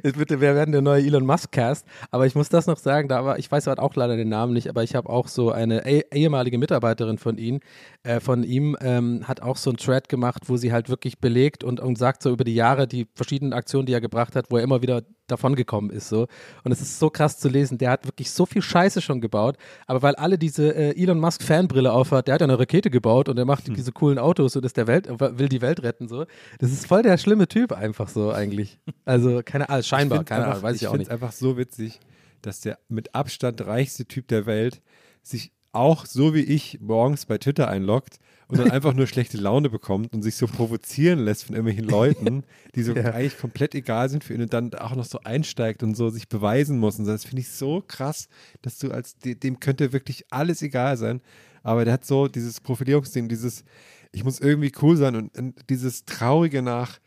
[0.02, 1.86] Bitte, wir werden der neue Elon Musk-Cast.
[2.10, 4.54] Aber ich muss das noch sagen, da war, ich weiß halt auch leider den Namen
[4.54, 7.60] nicht, aber ich habe auch so eine eh- ehemalige Mitarbeiterin von ihm,
[8.02, 11.64] äh, von ihm, ähm, hat auch so einen Thread gemacht, wo sie halt wirklich belegt
[11.64, 14.58] und, und sagt so über die Jahre die verschiedenen Aktionen, die er gebracht hat, wo
[14.58, 16.10] er immer wieder davongekommen ist.
[16.10, 16.28] So.
[16.64, 17.78] Und es ist so krass zu lesen.
[17.78, 19.58] Der hat wirklich so viel Scheiße schon gebaut,
[19.88, 23.30] aber weil alle diese äh, Elon Musk Fanbrille aufhat, der hat ja eine Rakete gebaut
[23.30, 26.08] und er macht diese coolen Autos und ist der Welt, will die Welt retten.
[26.08, 26.26] So.
[26.60, 28.80] Das ist voll der schlimme Typ einfach so eigentlich.
[29.06, 31.14] Also keine Ahnung, scheinbar, keine Ahnung, weiß ich, auch find's nicht.
[31.14, 32.00] einfach so witzig,
[32.42, 34.82] dass der mit Abstand reichste Typ der Welt
[35.22, 38.18] sich auch so wie ich morgens bei Twitter einloggt
[38.48, 42.44] und dann einfach nur schlechte Laune bekommt und sich so provozieren lässt von irgendwelchen Leuten,
[42.76, 43.12] die so Ja.
[43.14, 46.28] eigentlich komplett egal sind für ihn und dann auch noch so einsteigt und so sich
[46.28, 46.98] beweisen muss.
[46.98, 48.28] Und das finde ich so krass,
[48.64, 51.22] dass du als de- dem könnte wirklich alles egal sein.
[51.62, 53.64] Aber der hat so dieses Profilierungsding, dieses
[54.12, 56.98] ich muss irgendwie cool sein und, und dieses Traurige nach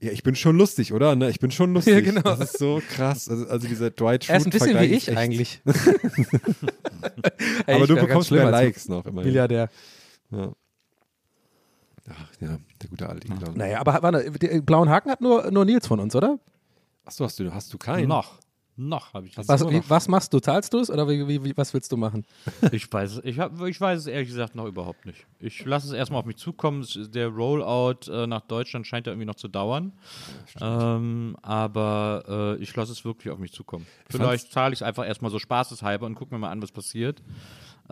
[0.00, 1.14] ja, ich bin schon lustig, oder?
[1.14, 1.30] Ne?
[1.30, 1.94] Ich bin schon lustig.
[1.94, 2.22] Ja, genau.
[2.22, 3.28] Das ist so krass.
[3.28, 5.60] Also, also dieser Dwight Er ist ein bisschen wie ich eigentlich.
[7.66, 9.22] Aber ich du bekommst mehr Likes noch immer.
[9.22, 9.68] Milliardär.
[10.30, 10.52] Ja.
[12.12, 13.56] Ach ja, der gute alte Elon.
[13.56, 16.40] Naja, aber warte, den blauen Haken hat nur, nur Nils von uns, oder?
[17.04, 18.08] Achso, hast du, hast du keinen?
[18.08, 18.40] Noch.
[18.82, 19.46] Noch habe ich das.
[19.46, 20.38] Was, wie, was machst du?
[20.40, 22.24] Zahlst du es oder wie, wie, was willst du machen?
[22.72, 25.26] Ich weiß, es- ich, hab, ich weiß es ehrlich gesagt noch überhaupt nicht.
[25.38, 26.86] Ich lasse es erstmal auf mich zukommen.
[27.12, 29.92] Der Rollout äh, nach Deutschland scheint ja irgendwie noch zu dauern.
[30.60, 33.86] ähm, aber äh, ich lasse es wirklich auf mich zukommen.
[34.08, 37.22] Vielleicht zahle ich es einfach erstmal so spaßeshalber und gucke mir mal an, was passiert.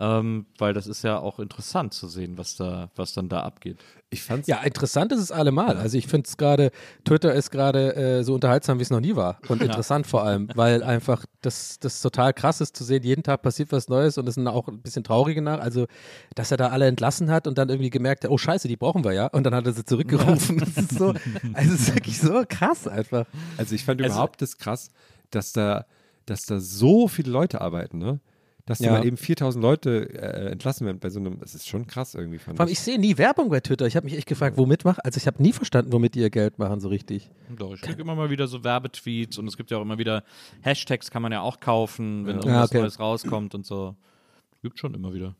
[0.01, 3.79] Ähm, weil das ist ja auch interessant zu sehen, was da, was dann da abgeht.
[4.09, 5.75] Ich fand's Ja, interessant ist es allemal.
[5.75, 6.71] Also ich finde es gerade,
[7.03, 9.39] Twitter ist gerade äh, so unterhaltsam, wie es noch nie war.
[9.49, 13.41] Und interessant vor allem, weil einfach das, das total krass ist zu sehen, jeden Tag
[13.41, 15.59] passiert was Neues und es sind auch ein bisschen traurige nach.
[15.59, 15.85] Also,
[16.33, 19.03] dass er da alle entlassen hat und dann irgendwie gemerkt hat, oh scheiße, die brauchen
[19.03, 19.27] wir ja.
[19.27, 20.59] Und dann hat er sie zurückgerufen.
[20.75, 21.07] Das ist so,
[21.53, 23.25] also es ist wirklich so krass einfach.
[23.57, 24.91] Also ich fand Also- überhaupt das krass,
[25.29, 25.85] dass da,
[26.25, 28.21] dass da so viele Leute arbeiten, ne?
[28.69, 28.91] Dass da Ja.
[28.93, 32.37] mal eben 4000 Leute äh, entlassen werden bei so einem, das ist schon krass irgendwie,
[32.37, 32.77] fand Vor allem, ich.
[32.77, 33.87] ich sehe nie Werbung bei Twitter.
[33.87, 34.99] Ich habe mich echt gefragt, womit machen?
[35.03, 37.29] Also ich habe nie verstanden, womit die ihr Geld machen, so richtig.
[37.57, 40.23] Doch, ich kriege immer mal wieder so Werbetweets und es gibt ja auch immer wieder
[40.61, 42.79] Hashtags, kann man ja auch kaufen, wenn Ja, irgendwas okay.
[42.81, 43.95] Neues rauskommt und so.
[44.61, 45.35] Gibt schon immer wieder.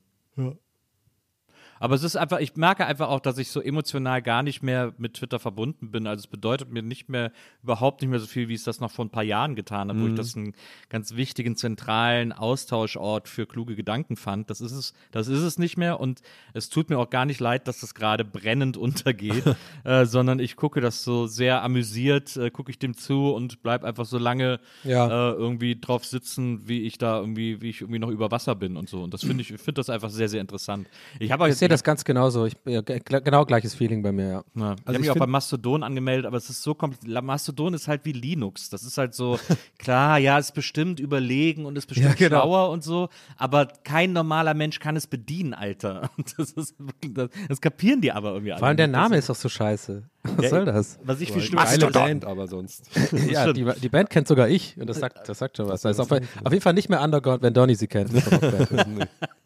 [1.79, 4.93] Aber es ist einfach, ich merke einfach auch, dass ich so emotional gar nicht mehr
[4.97, 6.07] mit Twitter verbunden bin.
[6.07, 7.31] Also es bedeutet mir nicht mehr,
[7.63, 9.97] überhaupt nicht mehr so viel, wie es das noch vor ein paar Jahren getan hat,
[9.99, 10.53] wo ich das einen
[10.89, 14.49] ganz wichtigen, zentralen Austauschort für kluge Gedanken fand.
[14.49, 16.21] Das ist es, das ist es nicht mehr und
[16.53, 19.43] es tut mir auch gar nicht leid, dass das gerade brennend untergeht,
[19.83, 23.83] äh, sondern ich gucke das so sehr amüsiert, äh, gucke ich dem zu und bleib
[23.83, 25.07] einfach so lange Ja.
[25.07, 28.75] äh, irgendwie drauf sitzen, wie ich da irgendwie, wie ich irgendwie noch über Wasser bin
[28.77, 29.03] und so.
[29.03, 30.87] Und das finde ich, ich finde das einfach sehr, sehr interessant.
[31.19, 32.45] Ich habe auch jetzt sehe das ganz genauso.
[32.45, 34.31] Ich, ja, ge- genau gleiches Feeling bei mir, ja.
[34.33, 34.41] ja.
[34.43, 37.23] ich Also habe ich mich auch bei Mastodon angemeldet, aber es ist so kompliziert.
[37.23, 38.69] Mastodon ist halt wie Linux.
[38.69, 39.39] Das ist halt so,
[39.79, 42.41] klar, ja, ist bestimmt überlegen und ist bestimmt Ja, genau.
[42.41, 46.09] schlauer und so, aber kein normaler Mensch kann es bedienen, Alter.
[46.37, 46.75] Das ist
[47.13, 48.59] das, das kapieren die aber irgendwie alle.
[48.59, 48.87] Vor allem der.
[48.87, 50.03] Name ist doch so scheiße.
[50.23, 50.99] Was Ja, soll das?
[51.03, 51.93] Was ich viel schlimmer Geile finde.
[51.99, 52.89] Band, aber sonst.
[53.29, 55.81] Ja, die, die Band kennt sogar ich und das sagt, das sagt schon was.
[55.81, 58.11] Das ist auf, auf jeden Fall nicht mehr Underground, wenn Donny sie kennt.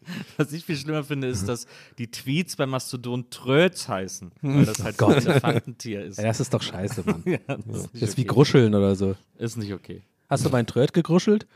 [0.37, 1.65] Was ich viel schlimmer finde, ist, dass
[1.97, 5.17] die Tweets bei Mastodon Tröts heißen, weil das halt Gott.
[5.17, 6.17] ein Elefantentier ist.
[6.19, 7.23] ja, das ist doch scheiße, Mann.
[7.25, 8.27] Ja, das ist, Das ist wie okay.
[8.27, 9.15] Gruscheln oder so.
[9.37, 10.01] Ist nicht okay.
[10.29, 11.47] Hast du meinen Tröd gegruschelt?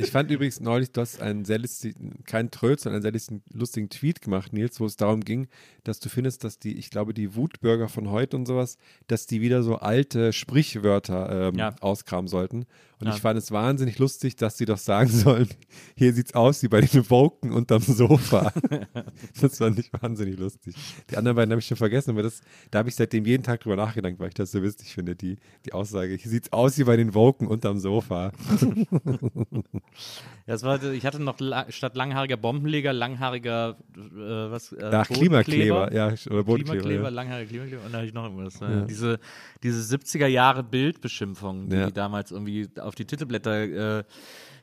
[0.00, 3.42] Ich fand übrigens neulich, du hast einen sehr lustigen, keinen Tröll, sondern einen sehr lustigen,
[3.52, 5.48] lustigen Tweet gemacht, Nils, wo es darum ging,
[5.82, 8.78] dass du findest, dass die, ich glaube, die Wutbürger von heute und sowas,
[9.08, 11.74] dass die wieder so alte Sprichwörter ähm, Ja.
[11.80, 12.66] auskramen sollten.
[13.00, 13.14] Und Ja.
[13.14, 15.48] ich fand es wahnsinnig lustig, dass sie doch sagen sollen,
[15.96, 18.52] hier sieht's aus wie bei den Woken unterm Sofa.
[19.40, 20.76] das fand ich wahnsinnig lustig.
[21.10, 22.40] Die anderen beiden habe ich schon vergessen, aber das,
[22.70, 25.38] da habe ich seitdem jeden Tag drüber nachgedacht, weil ich das so witzig finde, die,
[25.66, 28.30] die Aussage, hier sieht's aus wie bei den Woken unterm Sofa.
[30.46, 34.00] Ja, das war, ich hatte noch la statt langhaariger Bombenleger, langhaariger, äh,
[34.50, 34.72] was?
[34.72, 36.80] Äh, Ach, Klimakleber, ja, oder Bodenkleber.
[36.80, 37.08] Klimakleber, Ja.
[37.10, 38.60] langhaariger Klimakleber und dann hatte ich noch irgendwas.
[38.60, 38.86] Ne?
[38.88, 39.20] Diese,
[39.62, 41.86] diese 70er Jahre Bildbeschimpfungen, die, Ja.
[41.86, 44.04] die damals irgendwie auf die Titelblätter äh,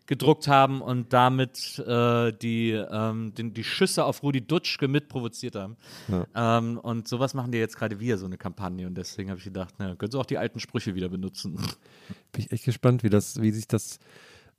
[0.08, 5.56] gedruckt haben und damit äh, die, ähm, den, die Schüsse auf Rudi Dutschke mit provoziert
[5.56, 5.78] haben.
[6.36, 8.86] Ähm, und sowas machen die jetzt gerade wieder, so eine Kampagne.
[8.86, 11.56] Und deswegen habe ich gedacht, na, können sie auch die alten Sprüche wieder benutzen.
[12.32, 14.00] Bin ich echt gespannt, wie das, wie sich das,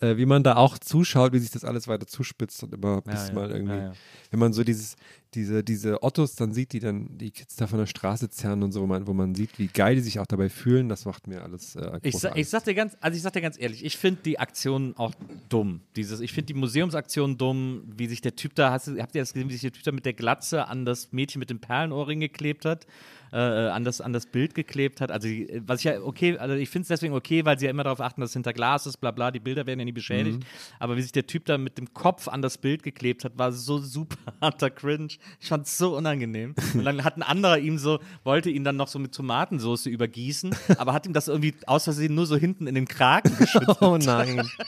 [0.00, 3.28] äh, wie man da auch zuschaut, wie sich das alles weiter zuspitzt und immer bis
[3.28, 3.92] ja, mal irgendwie, ja, ja.
[4.30, 4.96] wenn man so dieses,
[5.34, 8.72] diese, diese Ottos dann sieht, die dann die Kids da von der Straße zerren und
[8.72, 11.26] so, wo man, wo man sieht, wie geil die sich auch dabei fühlen, das macht
[11.26, 12.50] mir alles äh, Ich, sa ich Angst.
[12.52, 15.12] sag dir ganz, also ich sag dir ganz ehrlich, ich finde die Aktion auch
[15.48, 15.80] dumm.
[15.96, 19.32] Dieses, ich finde die Museumsaktion dumm, wie sich der Typ da, hast habt ihr das
[19.34, 22.20] gesehen, wie sich der Typ da mit der Glatze an das Mädchen mit dem Perlenohrring
[22.20, 22.86] geklebt hat,
[23.32, 25.10] äh, an, das, an das Bild geklebt hat.
[25.10, 27.70] Also die- was ich ja okay, also ich finde es deswegen okay, weil sie ja
[27.72, 29.92] immer darauf achten, dass es hinter Glas ist, bla bla, die Bilder werden ja nie
[29.92, 30.38] beschädigt.
[30.78, 33.50] Aber wie sich der Typ da mit dem Kopf an das Bild geklebt hat, war
[33.52, 35.08] so super harter Cringe.
[35.40, 36.54] Ich fand es so unangenehm.
[36.74, 40.54] Und dann hat ein anderer ihm so, wollte ihn dann noch so mit Tomatensauce übergießen,
[40.78, 43.76] aber hat ihm das irgendwie aus Versehen nur so hinten in den Kragen geschüttet.
[43.80, 44.48] Oh nein.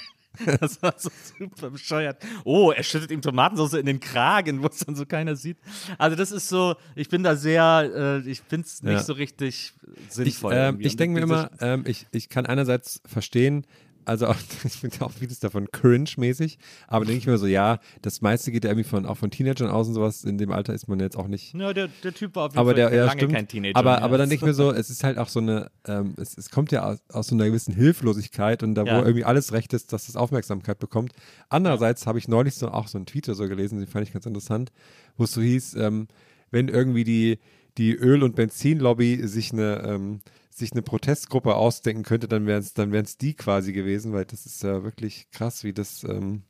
[0.60, 2.22] Das war so super bescheuert.
[2.44, 5.56] Oh, er schüttet ihm Tomatensauce in den Kragen, wo es dann so keiner sieht.
[5.96, 9.02] Also das ist so, ich bin da sehr, äh, ich finde es nicht Ja.
[9.02, 9.72] so richtig
[10.06, 10.52] Ich, sinnvoll.
[10.54, 13.66] ähm, ich Und denke mir immer, ähm, ich, ich kann einerseits verstehen,
[14.08, 18.20] also auch, ich finde auch vieles davon cringe-mäßig, aber denke ich mir so, ja, das
[18.20, 20.88] meiste geht ja irgendwie von, auch von Teenagern aus und sowas, in dem Alter ist
[20.88, 23.18] man jetzt auch nicht, Ja, der, der Typ war auf jeden aber Fall der, lange
[23.20, 23.32] stimmt.
[23.34, 23.76] kein Teenager.
[23.76, 24.02] aber, mehr.
[24.02, 26.50] aber dann denke ich mir so, es ist halt auch so eine, ähm, es, es
[26.50, 28.96] kommt ja aus, aus so einer gewissen Hilflosigkeit und da, Ja.
[28.98, 31.12] wo irgendwie alles recht ist, dass es Aufmerksamkeit bekommt.
[31.48, 34.12] Andererseits habe ich neulich so auch so einen Tweet oder so gelesen, den fand ich
[34.12, 34.72] ganz interessant,
[35.16, 36.08] wo es so hieß, ähm,
[36.50, 37.38] wenn irgendwie die,
[37.76, 40.20] die Öl- und Benzinlobby sich eine, ähm,
[40.58, 44.46] sich eine Protestgruppe ausdenken könnte, dann wären es dann wären's die quasi gewesen, weil das
[44.46, 46.44] ist ja wirklich krass, wie das, ähm,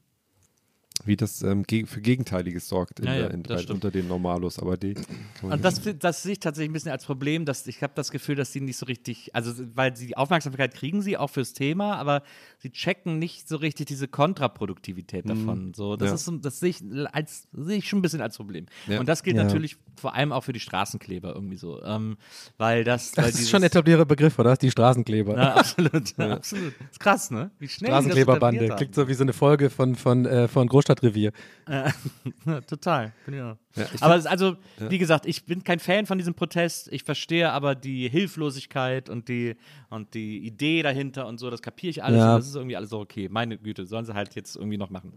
[1.07, 3.75] wie das ähm, ge für Gegenteiliges sorgt in Ja, der, ja, in, bei, stimmt.
[3.77, 4.95] unter den Normalos, aber die
[5.43, 8.35] Und das, das sehe ich tatsächlich ein bisschen als Problem, dass ich habe das Gefühl,
[8.37, 12.23] dass sie nicht so richtig, also weil sie Aufmerksamkeit kriegen sie auch fürs Thema, aber
[12.59, 15.75] sie checken nicht so richtig diese Kontraproduktivität davon.
[15.75, 16.15] So, das Ja.
[16.15, 16.83] ist das sehe ich
[17.13, 18.67] als sehe ich schon ein bisschen als Problem.
[18.87, 19.01] Ja.
[19.01, 19.45] Und das gilt Ja.
[19.45, 22.17] natürlich vor allem auch für die Straßenkleber irgendwie so, ähm,
[22.57, 24.57] weil das, weil Das ist schon ein etablierter Begriff, oder?
[24.57, 25.37] Die Straßenkleber.
[25.37, 26.75] Ja, absolut, absolut.
[26.91, 27.51] Ist krass, ne?
[27.59, 28.69] Wie schnell die Straßenkleberbande.
[28.77, 31.33] Klingt so wie so eine Folge von, von, äh, von Großstadtrevier.
[32.47, 33.13] Ja, total.
[33.27, 33.33] Auch.
[33.33, 33.57] Ja,
[34.01, 36.91] aber also, wie gesagt, ich bin kein Fan von diesem Protest.
[36.91, 39.57] Ich verstehe aber die Hilflosigkeit und die,
[39.91, 42.19] und die Idee dahinter und so, das kapiere ich alles.
[42.19, 42.33] Ja.
[42.33, 43.29] Und das ist irgendwie alles so okay.
[43.29, 45.13] Meine Güte, sollen sie halt jetzt irgendwie noch machen.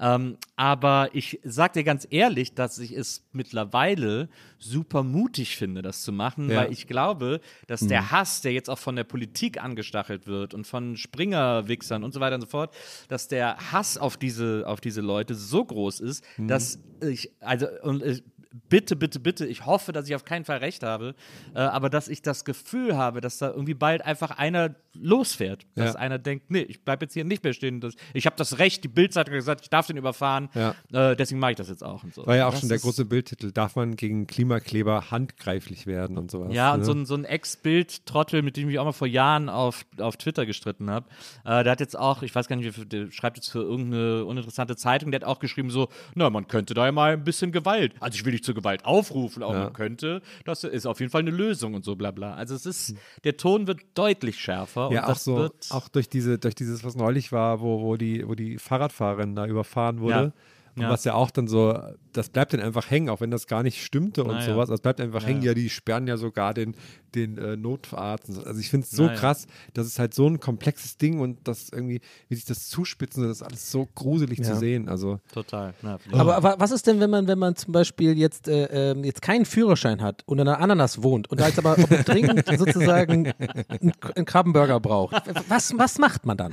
[0.00, 4.28] Ähm, aber ich sag dir ganz ehrlich, dass ich es mittlerweile
[4.62, 6.56] super mutig finde, das zu machen, Ja.
[6.58, 10.66] weil ich glaube, dass der Hass, der jetzt auch von der Politik angestachelt wird und
[10.66, 12.74] von Springer-Wichsern und so weiter und so fort,
[13.08, 18.02] dass der Hass auf diese, auf diese Leute so groß ist, dass ich, also, und
[18.04, 18.22] ich,
[18.68, 21.14] bitte, bitte, bitte, ich hoffe, dass ich auf keinen Fall recht habe,
[21.54, 25.66] äh, aber dass ich das Gefühl habe, dass da irgendwie bald einfach einer losfährt.
[25.76, 26.00] Dass Ja.
[26.00, 27.80] einer denkt, nee, ich bleibe jetzt hier nicht mehr stehen.
[27.80, 30.74] Das, ich habe das Recht, die Bildzeitung hat gesagt, ich darf den überfahren, Ja.
[30.92, 32.26] äh, deswegen mache ich das jetzt auch und so.
[32.26, 36.30] War ja auch Das schon der große Bildtitel, darf man gegen Klimakleber handgreiflich werden und
[36.30, 36.52] sowas.
[36.52, 36.84] Ja, und ne?
[36.86, 40.16] so ein, so ein Ex-Bild-Trottel, mit dem ich mich auch mal vor Jahren auf, auf
[40.16, 41.08] Twitter gestritten habe,
[41.44, 44.76] äh, der hat jetzt auch, ich weiß gar nicht, der schreibt jetzt für irgendeine uninteressante
[44.76, 47.94] Zeitung, der hat auch geschrieben so, na, man könnte da ja mal ein bisschen Gewalt,
[48.00, 49.70] also ich will nicht zur Gewalt aufrufen, aber Ja.
[49.70, 52.34] könnte, das ist auf jeden Fall eine Lösung und so bla bla.
[52.34, 55.88] Also es ist, der Ton wird deutlich schärfer Ja, und auch das so, wird, auch
[55.88, 60.00] durch diese, durch dieses, was neulich war, wo, wo die, wo die Fahrradfahrerin da überfahren
[60.00, 60.10] wurde.
[60.14, 60.32] Ja.
[60.76, 60.90] Und Ja.
[60.90, 61.76] was ja auch dann so,
[62.12, 64.46] das bleibt dann einfach hängen, auch wenn das gar nicht stimmte und Na ja.
[64.52, 64.68] sowas.
[64.68, 65.42] Das bleibt einfach Ja, hängen.
[65.42, 65.54] ja.
[65.54, 66.74] Die sperren ja sogar den,
[67.14, 68.28] den äh, Notarzt.
[68.28, 68.42] und so.
[68.44, 69.18] Also ich finde es so Na ja.
[69.18, 73.22] krass, das ist halt so ein komplexes Ding und das irgendwie, wie sich das zuspitzen,
[73.22, 74.56] das ist alles so gruselig zu Ja.
[74.56, 74.88] sehen.
[74.88, 75.74] Also total.
[75.82, 79.04] Na, Aber, aber was ist denn, wenn man, wenn man zum Beispiel jetzt, äh, ähm,
[79.04, 83.32] jetzt keinen Führerschein hat und in einer Ananas wohnt und da jetzt aber dringend sozusagen
[83.68, 85.14] einen, einen Krabbenburger braucht?
[85.48, 86.52] Was, was macht man dann?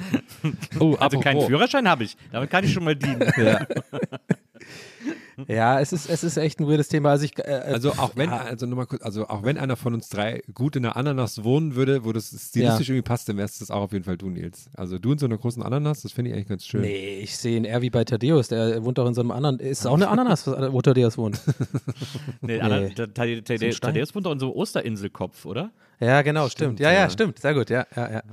[0.80, 1.48] oh, also keinen apropos.
[1.48, 3.24] Führerschein habe ich, damit kann ich schon mal dienen.
[3.38, 3.66] Ja,
[5.46, 7.12] es ist, es ist echt ein weirdes Thema.
[7.12, 9.94] Also, ich, äh, Also auch wenn, ja, also nochmal kurz, also auch wenn einer von
[9.94, 13.62] uns drei gut in einer Ananas wohnen würde, wo das stilistisch irgendwie passt, dann wärst
[13.62, 14.70] das auch auf jeden Fall du, Nils.
[14.76, 16.82] Also du in so einer großen Ananas, das finde ich eigentlich ganz schön.
[16.82, 18.48] Nee, ich sehe ihn eher wie bei Thaddeus.
[18.48, 19.60] Der wohnt doch in so einem anderen.
[19.60, 21.40] Ist auch eine Ananas, wo Thaddeus wohnt.
[22.42, 23.72] Nee, Anna- Ta- Ta- Ta- Stein.
[23.74, 25.72] Thaddeus wohnt doch in so einem Osterinselkopf, oder?
[26.00, 26.80] Ja, genau, stimmt.
[26.80, 27.10] Ja, ja, ja.
[27.10, 27.40] stimmt.
[27.40, 28.24] Sehr gut, ja, ja, ja.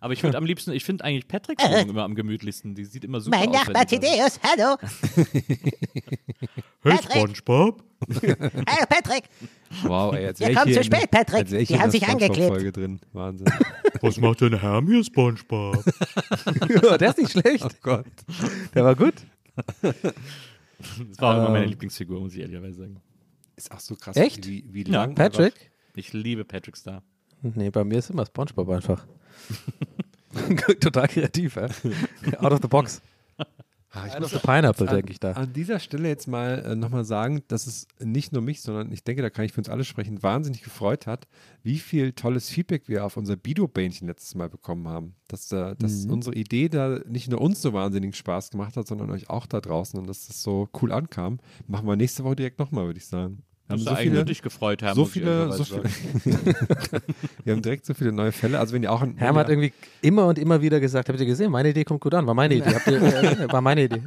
[0.00, 2.74] Aber ich würde am liebsten, ich finde eigentlich Patricks Wohnung immer am gemütlichsten.
[2.74, 3.54] Die sieht immer super Mein aus.
[3.54, 4.76] Nachbar die da- Thaddeus, hallo.
[6.82, 6.96] Hey.
[7.02, 7.82] Spongebob.
[8.10, 9.24] Hallo Patrick.
[9.82, 11.46] Wow, ey, jetzt Ihr kommt zu spät, Patrick.
[11.46, 12.76] Die haben sich angeklebt.
[12.76, 13.00] Drin.
[13.12, 13.46] Wahnsinn.
[14.00, 15.84] Was macht denn Herm hier, Spongebob?
[16.98, 17.64] Der ist nicht schlecht.
[17.64, 18.06] Oh Gott.
[18.74, 19.14] Der war gut.
[19.82, 19.94] Das
[21.18, 21.70] war auch immer meine Ähm.
[21.70, 22.96] Lieblingsfigur, muss ich ehrlicherweise sagen.
[23.56, 24.46] Ist auch so krass, Echt?
[24.46, 25.14] wie, wie Ja, lang.
[25.14, 25.70] Patrick?
[25.94, 27.02] Ich liebe Patrick Star.
[27.42, 29.06] Nee, bei mir ist immer Spongebob einfach.
[30.80, 31.64] Total kreativ, ja.
[32.38, 33.02] Out of the box.
[33.92, 35.32] Ah, ich Out muss of the pineapple, an, denke ich da.
[35.32, 39.02] An dieser Stelle jetzt mal äh, nochmal sagen, dass es nicht nur mich, sondern ich
[39.02, 41.26] denke, da kann ich für uns alle sprechen, wahnsinnig gefreut hat,
[41.64, 45.14] wie viel tolles Feedback wir auf unser Bido-Bähnchen letztes Mal bekommen haben.
[45.26, 46.12] Dass, äh, dass Mhm.
[46.12, 49.60] unsere Idee da nicht nur uns so wahnsinnig Spaß gemacht hat, sondern euch auch da
[49.60, 51.40] draußen und dass das so cool ankam.
[51.66, 53.42] Machen wir nächste Woche direkt nochmal, würde ich sagen.
[53.70, 54.96] Wir haben so viele, dich gefreut, Herm?
[54.96, 55.84] so viele, so viele
[57.44, 58.58] wir haben direkt so viele neue Fälle.
[58.58, 61.26] Also wenn ihr auch ein, Herm hat irgendwie immer und immer wieder gesagt, habt ihr
[61.26, 62.74] gesehen, meine Idee kommt gut an, war meine Idee.
[62.74, 63.00] Habt ihr,
[63.40, 64.02] äh, war meine Idee.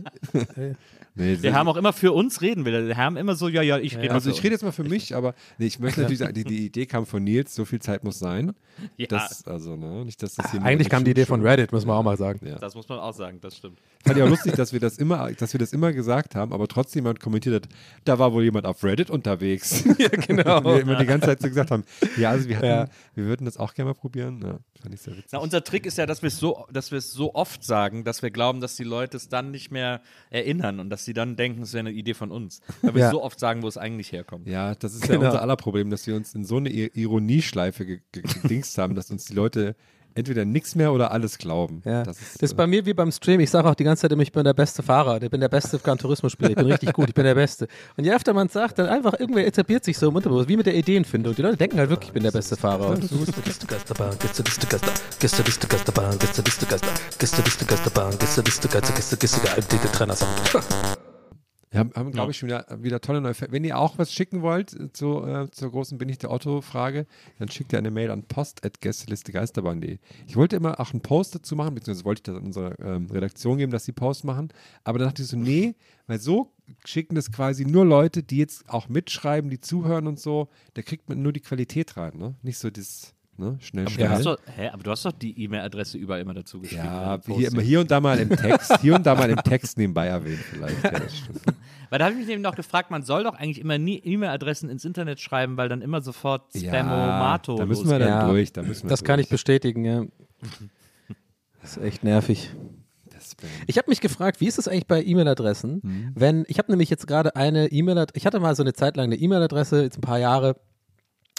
[1.15, 2.87] nee, Der Herm auch immer für uns reden will.
[2.87, 4.83] Der Herm immer so, ja, ja, ich rede Also mal ich rede jetzt mal für
[4.83, 7.79] mich, aber nee, ich möchte natürlich sagen, die, die Idee kam von Nils, so viel
[7.79, 8.53] Zeit muss sein.
[8.97, 9.07] Ja.
[9.07, 11.85] Das, also, ne, nicht, dass das hier nur Eigentlich kam die Idee von Reddit, muss
[11.85, 12.45] man auch mal sagen.
[12.45, 12.57] Ja.
[12.59, 13.79] Das muss man auch sagen, das stimmt.
[14.05, 16.67] Fand ich auch lustig, dass wir das immer, dass wir das immer gesagt haben, aber
[16.67, 17.69] trotzdem jemand kommentiert hat,
[18.03, 19.83] da war wohl jemand auf Reddit unterwegs.
[19.97, 20.63] ja, genau.
[20.65, 21.83] wir immer die ganze Zeit so gesagt haben,
[22.17, 22.87] ja, also wir hatten, Ja.
[23.15, 24.41] wir würden das auch gerne mal probieren.
[24.43, 25.29] Ja, fand ich sehr witzig.
[25.31, 28.03] Na, unser Trick ist ja, dass wir es so, dass wir es so oft sagen,
[28.03, 31.35] dass wir glauben, dass die Leute es dann nicht mehr erinnern und dass sie dann
[31.37, 32.59] denken, es wäre eine Idee von uns.
[32.81, 33.05] Weil wir Ja.
[33.07, 34.47] es so oft sagen, wo es eigentlich herkommt.
[34.47, 35.21] ja, das ist Genau.
[35.21, 38.95] ja unser aller Problem, dass wir uns in so eine Ironieschleife ge- ge- gedingst haben,
[38.95, 39.75] dass uns die Leute
[40.15, 41.81] entweder nichts mehr oder alles glauben.
[41.85, 42.03] Ja.
[42.03, 43.39] Das Das ist, ist äh, bei mir wie beim Stream.
[43.39, 45.49] Ich sage auch die ganze Zeit immer, ich bin der beste Fahrer, ich bin der
[45.49, 47.67] beste Gran Turismo-Spieler, ich bin richtig gut, ich bin der Beste.
[47.97, 50.57] Und je öfter man es sagt, dann einfach irgendwer etabliert sich so im Unterbewusst, wie
[50.57, 51.35] mit der Ideenfindung.
[51.35, 52.89] Die Leute denken halt wirklich, ich bin der beste Fahrer.
[61.73, 63.51] Wir haben, haben glaube ich, schon wieder, wieder tolle neue Fälle.
[63.51, 67.07] Wenn ihr auch was schicken wollt äh, zu, äh, zur großen Bin ich der Otto-Frage,
[67.39, 69.97] dann schickt ihr eine Mail an post.gästelistegeisterbahn.de.
[70.27, 73.07] Ich wollte immer auch einen Post dazu machen, beziehungsweise wollte ich das an unsere ähm,
[73.09, 74.49] Redaktion geben, dass sie Post machen.
[74.83, 75.73] Aber dann dachte ich so, nee,
[76.05, 76.51] weil so
[76.85, 80.49] schicken das quasi nur Leute, die jetzt auch mitschreiben, die zuhören und so.
[80.75, 82.35] Da kriegt man nur die Qualität rein, ne?
[82.43, 83.57] Nicht so das, ne?
[83.59, 84.09] Schnell, Du schnell.
[84.09, 86.83] hast doch, hä, aber du hast doch die E-Mail-Adresse überall immer dazu geschrieben.
[86.83, 90.07] Ja, hier, hier und da mal im Text, hier und da mal im Text nebenbei
[90.07, 90.83] erwähnt vielleicht.
[90.83, 90.91] Ja.
[91.89, 94.69] Weil da habe ich mich eben noch gefragt, man soll doch eigentlich immer nie E-Mail-Adressen
[94.69, 98.51] ins Internet schreiben, weil dann immer sofort Spamomato da müssen wir dann Ja, durch.
[98.51, 99.31] Da müssen wir Das kann ich durch.
[99.41, 100.03] bestätigen, ja.
[101.61, 102.49] Das ist echt nervig.
[103.67, 106.11] Ich habe mich gefragt, wie ist es eigentlich bei E-Mail-Adressen, Mhm.
[106.13, 109.05] wenn, ich habe nämlich jetzt gerade eine E-Mail-Adresse, ich hatte mal so eine Zeit lang
[109.05, 110.57] eine E-Mail-Adresse, jetzt ein paar Jahre,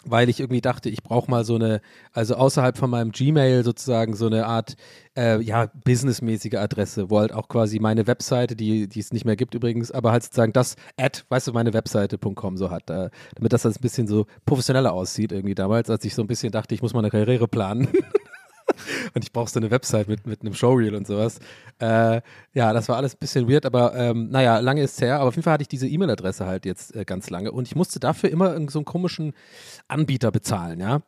[0.06, 1.80] weil ich irgendwie dachte, ich brauche mal so eine,
[2.12, 4.76] also außerhalb von meinem Gmail sozusagen so eine Art,
[5.16, 9.36] äh, ja, businessmäßige Adresse, wo halt auch quasi meine Webseite, die, die es nicht mehr
[9.36, 13.52] gibt übrigens, aber halt sozusagen das Ad, weißt du, meine Webseite.com so hat, äh, damit
[13.52, 16.82] das ein bisschen so professioneller aussieht irgendwie damals, als ich so ein bisschen dachte, ich
[16.82, 17.88] muss meine Karriere planen.
[19.14, 21.38] und ich brauche so eine Website mit, mit einem Showreel und sowas.
[21.80, 22.20] Äh,
[22.52, 25.16] ja, das war alles ein bisschen weird, aber ähm, naja, lange ist es her.
[25.20, 27.74] Aber auf jeden Fall hatte ich diese E-Mail-Adresse halt jetzt äh, ganz lange und ich
[27.76, 29.32] musste dafür immer so einen komischen
[29.88, 31.00] Anbieter bezahlen, ja.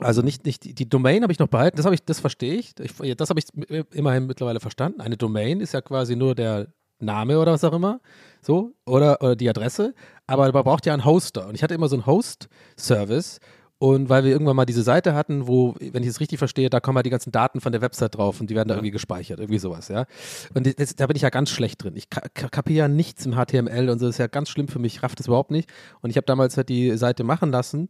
[0.00, 2.54] Also nicht, nicht die- die Domain habe ich noch behalten, das habe ich, das verstehe
[2.54, 2.74] ich.
[2.78, 3.16] ich.
[3.16, 3.46] Das habe ich
[3.92, 5.00] immerhin mittlerweile verstanden.
[5.00, 6.68] Eine Domain ist ja quasi nur der
[7.00, 8.00] Name oder was auch immer.
[8.40, 9.94] So, oder, oder die Adresse.
[10.28, 11.48] Aber man braucht ja einen Hoster.
[11.48, 13.40] Und ich hatte immer so einen Host-Service.
[13.80, 16.80] Und weil wir irgendwann mal diese Seite hatten, wo, wenn ich es richtig verstehe, da
[16.80, 19.38] kommen halt die ganzen Daten von der Website drauf und die werden da irgendwie gespeichert,
[19.38, 20.06] irgendwie sowas, ja.
[20.52, 21.94] Und das, da bin ich ja ganz schlecht drin.
[21.94, 24.66] Ich ka ka- kapiere ja nichts im HTML und so, das ist ja ganz schlimm
[24.66, 25.70] für mich, ich raff das überhaupt nicht.
[26.00, 27.88] Und ich habe damals halt die Seite machen lassen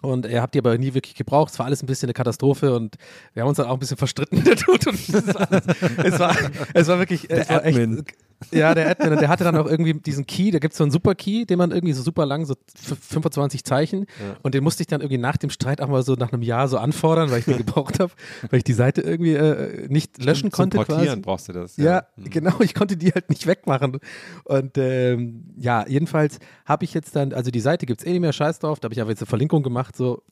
[0.00, 1.52] und er habt die aber nie wirklich gebraucht.
[1.52, 2.94] Es war alles ein bisschen eine Katastrophe und
[3.34, 4.86] wir haben uns dann auch ein bisschen verstritten, der Tut.
[4.86, 5.48] Und es, war,
[6.04, 6.36] es, war,
[6.72, 7.76] es war wirklich, es war echt.
[8.52, 9.18] Ja, der Admin.
[9.18, 11.70] Der hatte dann auch irgendwie diesen Key, da gibt es so einen Super-Key, den man
[11.72, 14.06] irgendwie so super lang, so f- 25 Zeichen.
[14.42, 16.66] Und den musste ich dann irgendwie nach dem Streit auch mal so nach einem Jahr
[16.68, 18.12] so anfordern, weil ich den gebraucht habe,
[18.50, 20.76] weil ich die Seite irgendwie äh, nicht löschen Zum konnte.
[20.78, 21.20] Portieren quasi.
[21.20, 21.76] brauchst du das.
[21.76, 22.24] Ja, Mhm.
[22.30, 23.98] genau, ich konnte die halt nicht wegmachen.
[24.44, 28.20] Und ähm, ja, jedenfalls habe ich jetzt dann, also die Seite gibt es eh nicht
[28.20, 30.22] mehr, scheiß drauf, da habe ich aber jetzt eine Verlinkung gemacht, so.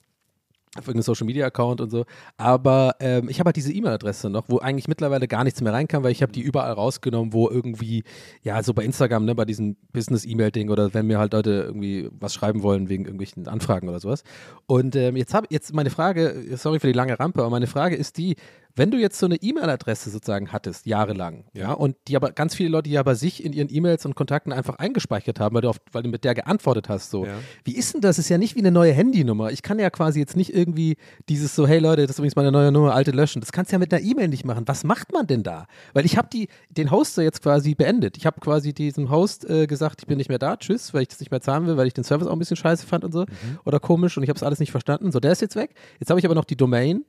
[0.79, 2.05] Auf irgendeinem Social Media Account und so.
[2.37, 6.03] Aber ähm, ich habe halt diese E-Mail-Adresse noch, wo eigentlich mittlerweile gar nichts mehr reinkam,
[6.03, 8.05] weil ich habe die überall rausgenommen, wo irgendwie,
[8.43, 12.35] ja, so bei Instagram, ne, bei diesem Business-E-Mail-Ding oder wenn mir halt Leute irgendwie was
[12.35, 14.23] schreiben wollen wegen irgendwelchen Anfragen oder sowas.
[14.67, 17.97] Und ähm, jetzt habe jetzt meine Frage, sorry für die lange Rampe, aber meine Frage
[17.97, 18.37] ist die,
[18.79, 21.73] wenn du jetzt so eine E-Mail-Adresse sozusagen hattest, jahrelang, ja.
[21.73, 24.77] und die aber ganz viele Leute, ja bei sich in ihren E-Mails und Kontakten einfach
[24.77, 27.27] eingespeichert haben, weil du, auf, weil du mit der geantwortet hast, so.
[27.27, 27.35] Ja.
[27.65, 28.19] Wie ist denn das?
[28.19, 29.51] Ist ja nicht wie eine neue Handynummer.
[29.51, 30.97] Ich kann ja quasi jetzt nicht irgendwie
[31.29, 33.41] dieses so, hey Leute, das ist übrigens meine neue Nummer, alte löschen.
[33.41, 34.65] Das kannst du ja mit einer E-Mail nicht machen.
[34.67, 35.67] Was macht man denn da?
[35.93, 36.29] Weil ich habe
[36.71, 38.17] den Hoster jetzt quasi beendet.
[38.17, 41.09] Ich habe quasi diesem Host äh, gesagt, ich bin nicht mehr da, tschüss, weil ich
[41.09, 43.13] das nicht mehr zahlen will, weil ich den Service auch ein bisschen scheiße fand und
[43.13, 43.27] so.
[43.65, 45.11] Oder komisch und ich habe es alles nicht verstanden.
[45.13, 45.75] So, der ist jetzt weg.
[45.99, 47.05] Jetzt habe ich aber noch die Domain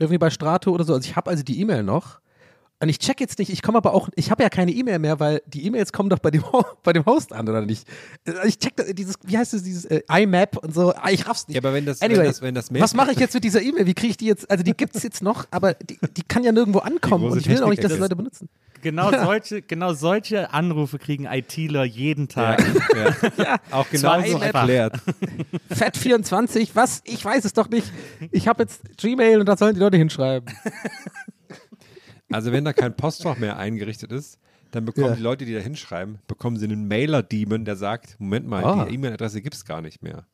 [0.00, 0.94] irgendwie bei Strato oder so.
[0.94, 2.20] Also ich habe also die E-Mail noch.
[2.82, 5.20] Und ich check jetzt nicht, ich komme aber auch, ich habe ja keine E-Mail mehr,
[5.20, 6.42] weil die E-Mails kommen doch bei dem,
[6.82, 7.86] bei dem Host an, oder nicht?
[8.26, 11.26] Also Ich check da, dieses, wie heißt es, dieses äh, IMAP und so, ah, ich
[11.28, 11.56] raff's nicht.
[11.56, 13.44] Ja, aber wenn das- anyway, wenn das- wenn das Mail- was mache ich jetzt mit
[13.44, 13.84] dieser E-Mail?
[13.86, 16.52] Wie kriege ich die jetzt, also die gibt's jetzt noch, aber die, die kann ja
[16.52, 18.48] nirgendwo ankommen und ich will auch nicht, dass die Leute benutzen.
[18.82, 22.64] Genau, solche, genau solche Anrufe kriegen ITler jeden Tag.
[23.70, 24.60] Auch Zwar genauso einfach.
[24.60, 24.94] erklärt.
[25.70, 27.02] Fett24, was?
[27.04, 27.92] Ich weiß es doch nicht.
[28.30, 30.48] Ich habe jetzt Gmail und da sollen die Leute hinschreiben.
[32.30, 34.38] Also wenn da kein Postfach mehr eingerichtet ist,
[34.70, 35.14] dann bekommen Ja.
[35.16, 38.84] die Leute, die da hinschreiben, bekommen sie einen Mailer-Demon, der sagt, Moment mal, Ah.
[38.84, 40.26] die E-Mail-Adresse gibt es gar nicht mehr.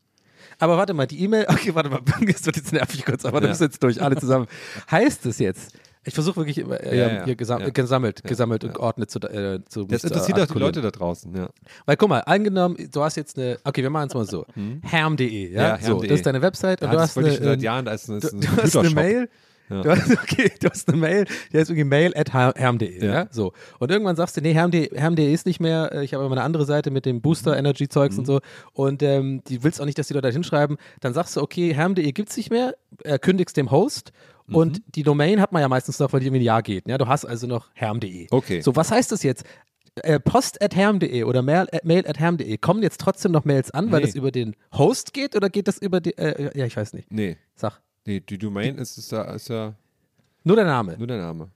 [0.58, 3.46] Aber warte mal, die E-Mail, okay, warte mal, das wird jetzt nervig kurz, aber da
[3.46, 3.50] Ja.
[3.50, 4.46] müssen wir jetzt durch, alle zusammen.
[4.90, 5.72] heißt es jetzt,
[6.04, 7.70] ich versuche wirklich immer, äh, Ja, hier gesam ja.
[7.70, 10.58] gesammelt, gesammelt und geordnet zu, äh, zu Das interessiert auch die.
[10.58, 11.48] Leute da draußen, ja.
[11.86, 14.44] Weil guck mal, angenommen, du hast jetzt eine, okay, wir machen es mal so,
[14.82, 15.84] herm.de, ja, Hm.
[15.86, 17.84] So, das ist deine Website und Ja, du hast eine, ich schon seit äh, Jahren,
[17.86, 18.90] da ist ein, du, du hast eine.
[18.90, 19.28] Mail,
[19.68, 19.82] Ja.
[19.82, 23.12] du hast, okay, du hast eine Mail, die heißt irgendwie mail at herm.de, ja.
[23.12, 23.26] Ja.
[23.30, 23.52] so.
[23.78, 26.42] Und irgendwann sagst du, nee, herm.de herm.de ist nicht mehr, äh, ich habe aber eine
[26.42, 28.18] andere Seite mit dem Booster Energy Zeugs Mhm.
[28.20, 28.40] und so
[28.72, 31.74] und ähm, die willst auch nicht, dass die Leute da hinschreiben, dann sagst du, okay,
[31.74, 34.12] herm.de gibt's nicht mehr, äh, kündigst dem Host
[34.48, 34.54] Mhm.
[34.54, 36.96] und die Domain hat man ja meistens noch, weil die irgendwie ein Jahr geht, ja.
[36.98, 38.28] Du hast also noch herm.de.
[38.30, 38.60] Okay.
[38.60, 39.44] So, was heißt das jetzt?
[40.02, 43.70] Äh, post at herm.de oder mail at, mail at herm.de, kommen jetzt trotzdem noch Mails
[43.72, 44.06] an, weil Nee.
[44.06, 47.10] das über den Host geht oder geht das über die, äh, ja, ich weiß nicht.
[47.10, 47.80] Nee, Sag.
[48.06, 49.74] Nee, die Domain ist, ist, ja, ist ja
[50.44, 50.96] Nur der Name.
[50.98, 51.50] nur der Name.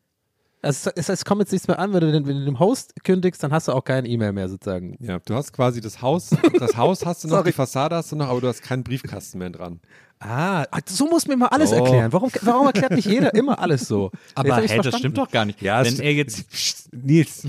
[0.63, 2.93] Also, es, es kommt jetzt nichts mehr an, wenn du, den, wenn du dem Host
[3.03, 4.95] kündigst, dann hast du auch kein E-Mail mehr sozusagen.
[5.01, 6.29] Ja, du hast quasi das Haus,
[6.59, 9.39] das Haus hast du noch, die Fassade hast du noch, aber du hast keinen Briefkasten
[9.39, 9.81] mehr dran.
[10.23, 11.77] Ah, so muss mir mal alles Oh.
[11.77, 12.13] erklären.
[12.13, 14.11] Warum, warum erklärt nicht jeder immer alles so?
[14.35, 15.63] Aber hey, das stimmt doch gar nicht.
[15.63, 17.45] Ja, Wenn er jetzt, Psst, Nils,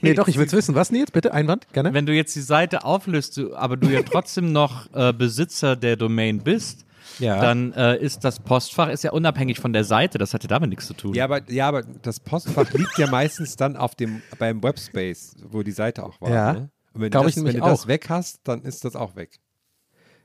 [0.00, 0.76] Nee, doch, ich will es wissen.
[0.76, 1.10] Was, Nils?
[1.10, 1.92] Bitte, Einwand, gerne.
[1.94, 6.38] wenn du jetzt die Seite auflöst, aber du ja trotzdem noch äh, Besitzer der Domain
[6.44, 6.84] bist,
[7.18, 7.40] Ja.
[7.40, 10.18] dann äh, ist das Postfach ist ja unabhängig von der Seite.
[10.18, 11.14] Das hat ja damit nichts zu tun.
[11.14, 15.62] ja aber, ja, aber das Postfach liegt ja meistens dann auf dem, beim Webspace, wo
[15.62, 16.30] die Seite auch war.
[16.30, 16.52] Ja.
[16.52, 16.70] Ne?
[16.92, 19.38] Und wenn du, das, wenn du das weg hast, dann ist das auch weg.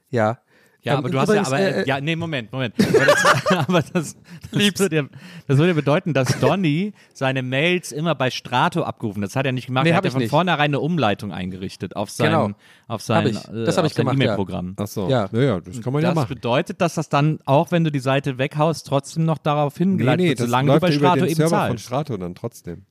[0.10, 0.40] Ja.
[0.86, 2.76] Ja, Ähm, aber du hast ja, aber, äh, ja, nee, Moment, Moment.
[2.94, 4.18] Aber das, aber das,
[4.52, 5.04] das, würde ja,
[5.48, 9.30] das würde ja bedeuten, dass Donny seine Mails immer bei Strato abgerufen hat.
[9.30, 9.86] Das hat er nicht gemacht.
[9.86, 10.30] Nee, er hab hat ja ich von nicht.
[10.30, 12.50] vornherein eine Umleitung eingerichtet auf sein, Genau.
[12.90, 13.34] auf sein, ich.
[13.36, 14.24] Das hab äh, ich auf sein gemacht, ja.
[14.26, 14.76] E-Mail-Programm.
[14.78, 15.08] Ach so.
[15.10, 15.30] Ja.
[15.32, 16.28] Naja, das kann man ja Das machen.
[16.36, 20.20] bedeutet, dass das dann, auch wenn du die Seite weghaust, trotzdem noch darauf Nee, hingeleitet
[20.22, 21.86] nee, wird, das solange du läuft bei ja über Strato den eben Server von zahlst.
[21.86, 22.86] Strato dann trotzdem.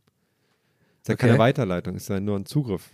[1.03, 1.27] Ist ja Okay.
[1.27, 2.89] keine Weiterleitung, ist ja nur ein Zugriff.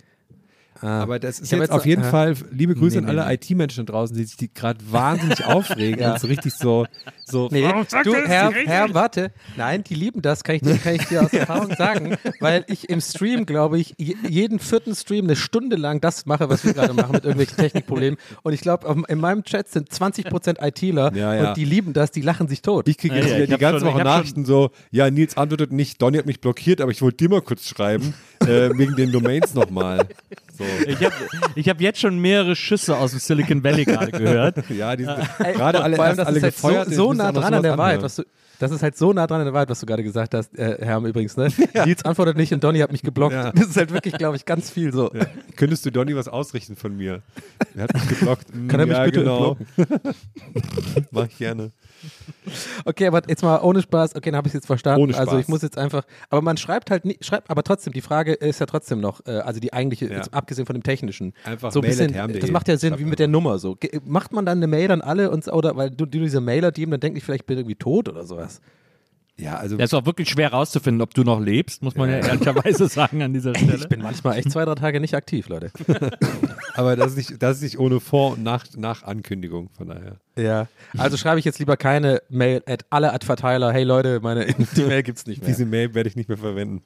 [0.81, 1.01] Ah.
[1.01, 3.33] Aber das ist jetzt jetzt- auf jeden äh, Fall, liebe Grüße Nee, an alle nee.
[3.33, 6.13] IT-Menschen da draußen, die sich die gerade wahnsinnig aufregen Ja.
[6.13, 6.85] und so richtig so,
[7.25, 7.69] so Nee,
[8.05, 9.31] du, Herr, Herr, warte.
[9.57, 12.89] Nein, die lieben das, kann ich, dir- kann ich dir aus Erfahrung sagen, weil ich
[12.89, 16.73] im Stream, glaube ich, je- jeden vierten Stream eine Stunde lang das mache, was wir
[16.73, 18.17] gerade machen mit irgendwelchen Technikproblemen.
[18.43, 21.49] Und ich glaube, in meinem Chat sind 20% ITler Ja, ja.
[21.49, 22.87] und die lieben das, die lachen sich tot.
[22.87, 26.01] Ich kriege Ja, jetzt ja, die ganze schon- Woche Nachrichten so, ja, Nils antwortet nicht,
[26.01, 28.13] Donny hat mich blockiert, aber ich wollte dir mal kurz schreiben,
[28.43, 30.07] äh, wegen den Domains nochmal.
[30.59, 30.65] So.
[30.85, 31.15] Ich habe
[31.55, 34.57] ich hab jetzt schon mehrere Schüsse aus dem Silicon Valley gerade gehört.
[34.69, 36.89] Ja, die sind Ey, gerade alle erst alle halt gefeuert.
[36.89, 38.23] so, so nah dran an der Wahrheit, was du,
[38.59, 40.77] das ist halt so nah dran an der Wahrheit, was du gerade gesagt hast, äh,
[40.79, 41.47] Herr übrigens, ne?
[41.85, 43.33] Nils antwortet nicht und Donny hat mich geblockt.
[43.33, 43.51] Ja.
[43.51, 45.11] Das ist halt wirklich, glaube ich, ganz viel so.
[45.13, 45.25] Ja.
[45.55, 47.21] Könntest du Donny was ausrichten von mir?
[47.75, 48.47] Er hat mich geblockt.
[48.67, 49.57] Kann er mich ja, bitte genau.
[51.11, 51.71] Mach ich gerne.
[52.85, 55.01] Okay, aber jetzt mal ohne Spaß, okay, dann habe ich jetzt verstanden.
[55.01, 55.41] Ohne Also Spaß.
[55.41, 58.59] ich muss jetzt einfach, aber man schreibt halt nicht, schreibt, aber trotzdem, die Frage ist
[58.59, 60.17] ja trotzdem noch, äh, also die eigentliche, Ja.
[60.17, 61.33] jetzt abgesehen von dem technischen.
[61.43, 63.75] Einfach so ein bisschen, das macht ja Sinn, wie mit der Nummer so.
[63.75, 66.71] Ge macht man dann eine Mail an alle und oder weil du, du diese Mailer
[66.71, 68.48] die dann denke ich vielleicht bin ich irgendwie tot oder sowas.
[69.39, 72.17] Ja, also Das ist auch wirklich schwer rauszufinden, ob du noch lebst, muss man ja,
[72.17, 73.77] ehrlicherweise sagen an dieser Stelle.
[73.77, 75.71] Ich bin manchmal echt zwei, drei Tage nicht aktiv, Leute.
[76.73, 80.17] aber das ist nicht, das ist nicht ohne Vor- und Nach, nach Ankündigung, von daher.
[80.37, 80.67] Ja.
[80.97, 84.45] Also schreibe ich jetzt lieber keine Mail at alle at Verteiler, hey Leute, meine
[84.75, 85.49] die Mail gibt's nicht mehr.
[85.49, 86.81] Diese Mail werde ich nicht mehr verwenden.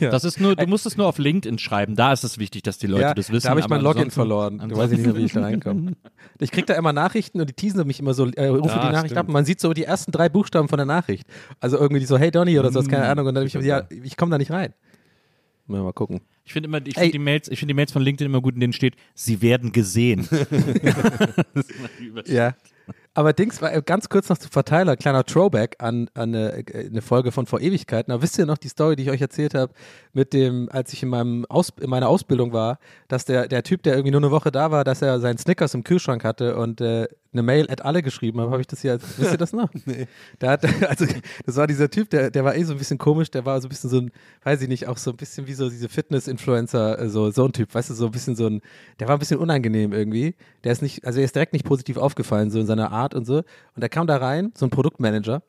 [0.00, 0.10] Ja.
[0.10, 1.94] Das ist nur, du musst es nur auf LinkedIn schreiben.
[1.94, 3.44] Da ist es wichtig, dass die Leute ja, das wissen.
[3.44, 4.60] Da habe ich mein Login verloren.
[4.60, 5.92] Ansonsten- weiß ich nicht mehr, wie ich da reinkomme.
[6.40, 8.92] Ich kriege da immer Nachrichten und die teasen mich immer so, äh, rufe Ja, die
[8.92, 9.18] Nachricht stimmt.
[9.18, 11.26] ab und man sieht so die ersten drei Buchstaben von der Nachricht.
[11.60, 12.90] Also irgendwie so, hey Donny oder sowas, Mm.
[12.90, 13.26] keine Ahnung.
[13.26, 14.72] Und dann ich, ja, ich komme da nicht rein.
[15.66, 16.20] Mal, mal gucken.
[16.44, 18.54] Ich finde immer, ich finde die Mails, ich finde die Mails von LinkedIn immer gut,
[18.54, 20.28] in denen steht, sie werden gesehen.
[21.54, 21.70] Das ist
[22.00, 22.32] immer die.
[22.32, 22.54] Ja.
[23.16, 26.86] Aber Dings war äh, ganz kurz noch zu Verteiler, kleiner Throwback an, an eine, äh,
[26.88, 28.12] eine Folge von vor Ewigkeiten.
[28.12, 29.72] Aber wisst ihr noch die Story, die ich euch erzählt habe,
[30.12, 33.84] mit dem, als ich in, meinem Aus, in meiner Ausbildung war, dass der, der Typ,
[33.84, 36.80] der irgendwie nur eine Woche da war, dass er seinen Snickers im Kühlschrank hatte und
[36.80, 39.68] äh, eine Mail at alle geschrieben habe, habe ich das hier, wisst ihr das noch?
[39.84, 40.06] nee.
[40.40, 41.06] Der hat, also,
[41.44, 43.66] das war dieser Typ, der, der war eh so ein bisschen komisch, der war so
[43.66, 44.10] ein bisschen so ein,
[44.44, 47.52] weiß ich nicht, auch so ein bisschen wie so diese Fitness-Influencer, äh, so, so ein
[47.52, 48.62] Typ, weißt du, so ein bisschen so ein,
[49.00, 50.34] der war ein bisschen unangenehm irgendwie.
[50.62, 53.26] Der ist nicht, also er ist direkt nicht positiv aufgefallen, so in seiner Art und
[53.26, 53.38] so.
[53.74, 55.42] Und er kam da rein, so ein Produktmanager,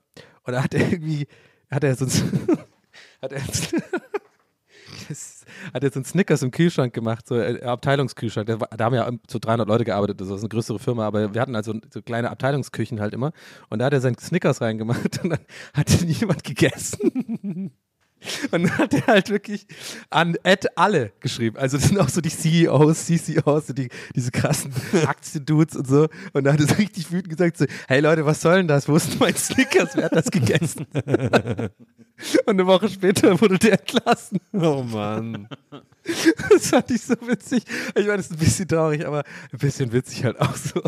[0.44, 1.28] und da hat er irgendwie,
[1.72, 2.12] hat er so ein,
[3.22, 3.42] hat er,
[5.74, 8.48] hat so einen Snickers im Kühlschrank gemacht, so äh, Abteilungskühlschrank.
[8.48, 11.56] Da haben ja so 300 Leute gearbeitet, das ist eine größere Firma, aber wir hatten
[11.56, 13.32] also so kleine Abteilungsküchen halt immer.
[13.70, 15.40] Und da hat er seinen Snickers reingemacht und dann
[15.74, 17.72] hat ihn jemand gegessen.
[18.52, 19.68] Und dann hat er halt wirklich
[20.10, 21.58] an Ad alle geschrieben.
[21.58, 24.74] Also das sind auch so die CEOs, CCOs, so die, diese krassen
[25.06, 26.08] Aktiendudes und so.
[26.34, 28.88] Und da hat er so richtig wütend gesagt, so, hey Leute, was soll denn das?
[28.88, 29.96] Wo ist denn mein Snickers?
[29.96, 30.86] Wer hat das gegessen?
[30.96, 31.70] und
[32.48, 34.40] eine Woche später wurde der entlassen.
[34.54, 35.48] Oh Mann.
[36.50, 37.64] Das fand ich so witzig.
[37.90, 40.82] Ich meine, das ist ein bisschen traurig, aber ein bisschen witzig halt auch so.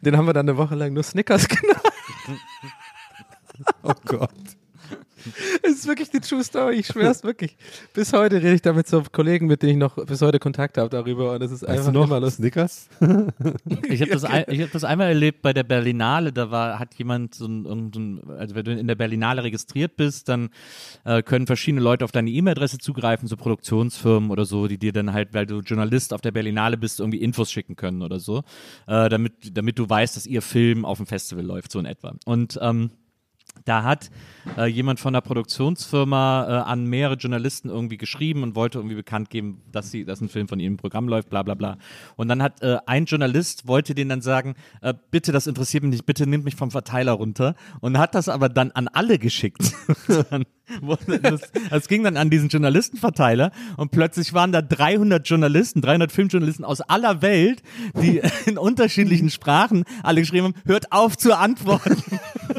[0.00, 1.82] Den haben wir dann eine Woche lang nur Snickers genannt.
[3.82, 4.30] Oh Gott.
[5.62, 7.56] Es ist wirklich die True Story, ich schwör's wirklich.
[7.94, 10.78] Bis heute rede ich da mit so Kollegen, mit denen ich noch bis heute Kontakt
[10.78, 12.42] habe darüber und es ist Weißt einfach du noch immer lustig.
[12.54, 12.88] Snickers?
[13.88, 16.94] Ich habe das, ein, ich hab das einmal erlebt bei der Berlinale, da war, hat
[16.94, 20.50] jemand so ein, irgendein- also wenn du in der Berlinale registriert bist, dann
[21.04, 25.12] äh, können verschiedene Leute auf deine E-Mail-Adresse zugreifen, so Produktionsfirmen oder so, die dir dann
[25.12, 28.38] halt, weil du Journalist auf der Berlinale bist, irgendwie Infos schicken können oder so,
[28.86, 32.14] äh, damit, damit du weißt, dass ihr Film auf dem Festival läuft, so in etwa.
[32.24, 32.90] Und ähm,
[33.64, 34.10] da hat
[34.56, 39.30] äh, jemand von der Produktionsfirma äh, an mehrere Journalisten irgendwie geschrieben und wollte irgendwie bekannt
[39.30, 41.78] geben, dass sie, dass ein Film von ihnen im Programm läuft, bla bla bla.
[42.16, 45.92] Und dann hat äh, ein Journalist wollte denen dann sagen, äh, bitte, das interessiert mich
[45.92, 49.72] nicht, bitte nimmt mich vom Verteiler runter und hat das aber dann an alle geschickt.
[51.22, 56.64] Das, das ging dann an diesen Journalistenverteiler und plötzlich waren da 300 Journalisten, 300 Filmjournalisten
[56.64, 57.62] aus aller Welt,
[58.00, 62.02] die in unterschiedlichen Sprachen alle geschrieben haben, hört auf zu antworten.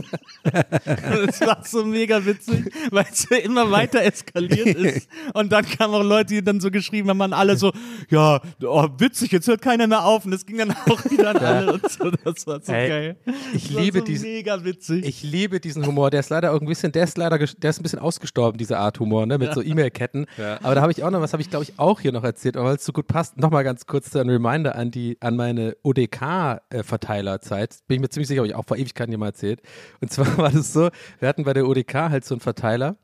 [0.43, 5.07] Das war so mega witzig, weil es so immer weiter eskaliert ist.
[5.33, 7.71] Und dann kamen auch Leute, die dann so geschrieben haben, alle so,
[8.09, 10.25] ja, oh, witzig, jetzt hört keiner mehr auf.
[10.25, 12.11] Und das ging dann auch wieder an alle und so.
[12.11, 13.15] Das war so Ey, geil.
[13.53, 15.05] ich liebe so diesen- mega witzig.
[15.05, 16.09] Ich liebe diesen Humor.
[16.09, 18.77] Der ist leider irgendwie ein bisschen, der ist leider, der ist ein bisschen ausgestorben, diese
[18.77, 20.25] Art Humor, ne, mit so E-Mail-Ketten.
[20.61, 22.57] Aber da habe ich auch noch, was habe ich glaube ich auch hier noch erzählt,
[22.57, 25.75] aber weil es so gut passt, nochmal ganz kurz ein Reminder an die, an meine
[25.83, 27.77] ODK-Verteilerzeit.
[27.87, 29.61] Bin ich mir ziemlich sicher, habe ich auch vor Ewigkeiten hier mal erzählt.
[30.01, 32.97] Und zwar war das so, wir hatten bei der ODK halt so einen Verteiler.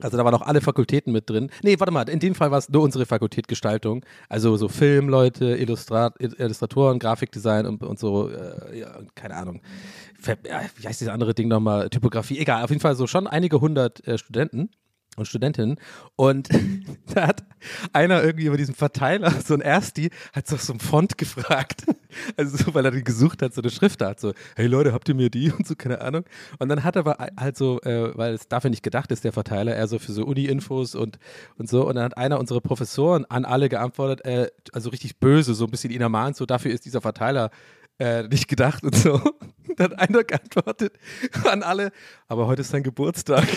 [0.00, 1.50] Also da waren auch alle Fakultäten mit drin.
[1.62, 4.04] Nee, warte mal, in dem Fall war es nur unsere Fakultät Gestaltung.
[4.28, 9.62] Also so Filmleute, Illustrat Illustratoren, Grafikdesign und, und so, äh, ja, keine Ahnung.
[10.20, 11.90] Wie heißt dieses andere Ding nochmal?
[11.90, 12.64] Typografie, egal.
[12.64, 14.70] Auf jeden Fall so schon einige hundert äh, Studenten
[15.16, 15.76] und Studentinnen.
[16.16, 16.48] Und
[17.14, 17.44] da hat
[17.92, 21.84] einer irgendwie über diesen Verteiler, so ein Ersti, hat so, so ein Font gefragt.
[22.36, 25.16] Also so, weil er die gesucht hat, so eine Schriftart, so, hey Leute, habt ihr
[25.16, 25.50] mir die?
[25.50, 26.24] Und so, keine Ahnung.
[26.60, 29.32] Und dann hat er aber halt so, äh, weil es dafür nicht gedacht ist, der
[29.32, 31.18] Verteiler, eher so für so Uni-Infos und,
[31.58, 31.88] und so.
[31.88, 35.72] Und dann hat einer unserer Professoren an alle geantwortet, äh, also richtig böse, so ein
[35.72, 37.50] bisschen ihn ermahnt, so, dafür ist dieser Verteiler
[37.98, 39.20] äh, nicht gedacht und so.
[39.76, 40.92] Dann hat einer geantwortet
[41.44, 41.90] an alle,
[42.28, 43.44] aber heute ist sein Geburtstag.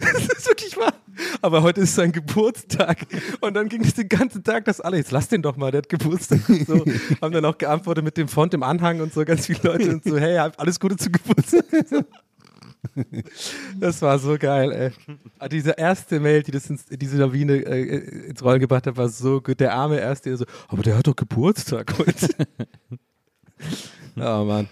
[0.00, 0.92] das ist wirklich wahr.
[1.40, 3.06] Aber heute ist sein Geburtstag.
[3.40, 5.78] Und dann ging es den ganzen Tag, dass alle, jetzt lass den doch mal, der
[5.78, 6.84] hat Geburtstag und so.
[7.22, 10.04] Haben dann auch geantwortet mit dem Font im Anhang und so, ganz viele Leute und
[10.04, 11.64] so, hey, alles Gute zu Geburtstag.
[13.78, 15.16] Das war so geil, ey.
[15.38, 19.08] Ah, Diese erste Mail, die das ins, diese Lawine äh, ins Rollen gebracht hat, war
[19.08, 19.60] so gut.
[19.60, 22.28] Der arme Erste, der so, aber der hat doch Geburtstag heute.
[24.16, 24.68] oh Mann.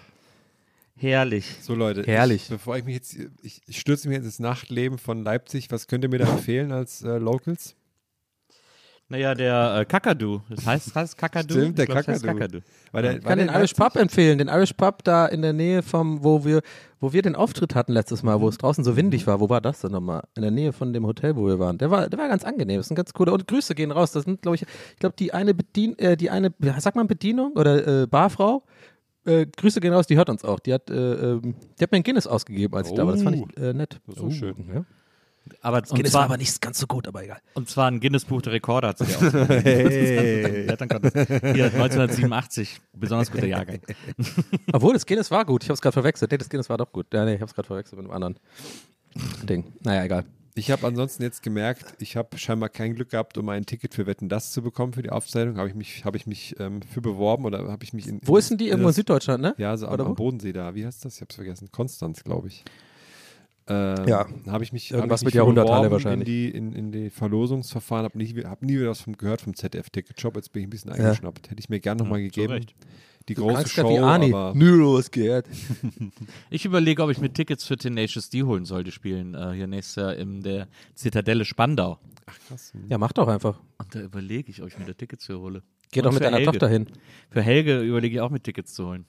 [0.95, 1.45] Herrlich.
[1.61, 2.43] So Leute, Herrlich.
[2.43, 5.71] Ich, bevor ich mich jetzt, ich, ich stürze mich jetzt ins Nachtleben von Leipzig.
[5.71, 7.75] Was könnt ihr mir da empfehlen als äh, Locals?
[9.09, 10.41] Naja, der äh, Kakadu.
[10.49, 11.53] Das heißt, heißt Kakadu?
[11.53, 12.59] Stimmt, der Ich glaub, das heißt Kakadu.
[12.91, 15.81] War der, Ich kann den Irish Pub empfehlen, den Irish Pub da in der Nähe
[15.81, 16.61] vom, wo wir,
[16.99, 19.39] wo wir den Auftritt hatten letztes Mal, wo es draußen so windig war.
[19.39, 20.23] Wo war das denn nochmal?
[20.35, 21.77] In der Nähe von dem Hotel, wo wir waren.
[21.77, 22.77] Der war, der war ganz angenehm.
[22.77, 23.31] Das ist ein ganz cooler.
[23.31, 24.11] Und Grüße gehen raus.
[24.11, 27.53] Das sind, glaube ich, ich glaube, die eine Bedien, äh, die eine, sag mal Bedienung
[27.53, 28.63] oder äh, Barfrau.
[29.25, 30.59] Äh, Grüße gehen raus, die hört uns auch.
[30.59, 33.13] Die hat, äh, ähm, die hat mir ein Guinness ausgegeben, als ich da war.
[33.13, 34.01] Das fand ich äh, nett.
[34.05, 34.55] Das ist auch schön.
[34.73, 34.85] Ja.
[35.61, 37.39] Aber, und, Guinness war zwar, aber nicht ganz so gut, aber egal.
[37.53, 39.31] und zwar ein Guinness-Buch der Rekorde hat sie ja auch.
[39.31, 41.15] Blättern konntest.
[41.15, 43.79] Hier, 1987, besonders guter Jahrgang.
[44.73, 45.63] Obwohl, das Guinness war gut.
[45.63, 46.31] Ich habe es gerade verwechselt.
[46.31, 47.07] Nee, das Guinness war doch gut.
[47.13, 48.39] Ja, nee, ich habe es gerade verwechselt mit einem anderen
[49.47, 49.73] Ding.
[49.83, 50.25] Naja, egal.
[50.55, 54.07] Ich habe ansonsten jetzt gemerkt, ich habe scheinbar kein Glück gehabt, um ein Ticket für
[54.07, 55.57] Wetten das zu bekommen für die Aufzeichnung.
[55.57, 58.19] Habe ich mich, habe ich mich ähm, für beworben oder habe ich mich in.
[58.23, 58.65] Wo ist denn die?
[58.65, 59.53] in Irgendwo in das- Süddeutschland, ne?
[59.59, 60.73] Ja, so am, am Bodensee da.
[60.73, 61.15] Wie heißt das?
[61.15, 61.69] Ich habe es vergessen.
[61.71, 62.63] Konstanz, glaube ich.
[63.69, 64.27] Ähm, Ja.
[64.47, 66.27] Habe ich mich, Irgendwas hab ich mit mich Jahrhunderthalle beworben wahrscheinlich.
[66.27, 69.55] In die, in, in die Verlosungsverfahren, habe nie, hab nie wieder was vom gehört vom
[69.55, 70.35] ZDF-Ticketshop.
[70.35, 71.49] Jetzt bin ich ein bisschen eingeschnappt.
[71.51, 72.53] Hätte ich mir gerne nochmal gegeben.
[72.53, 72.75] Recht.
[73.27, 74.33] Die Du große Show, wie Arnie.
[74.33, 75.43] aber Nö, was geht?
[76.49, 79.67] Ich überlege, ob ich mir Tickets für Tenacious D holen soll, die spielen äh, hier
[79.67, 81.99] nächstes Jahr in der Zitadelle Spandau.
[82.47, 82.71] krass.
[82.87, 83.59] Ja, mach doch einfach.
[83.79, 85.61] Und da überlege ich, ob ich mir da Tickets für hole.
[85.91, 86.51] Geh doch mit deiner Helge.
[86.53, 86.87] Tochter hin.
[87.29, 89.05] Für Helge überlege ich auch mit Tickets zu holen.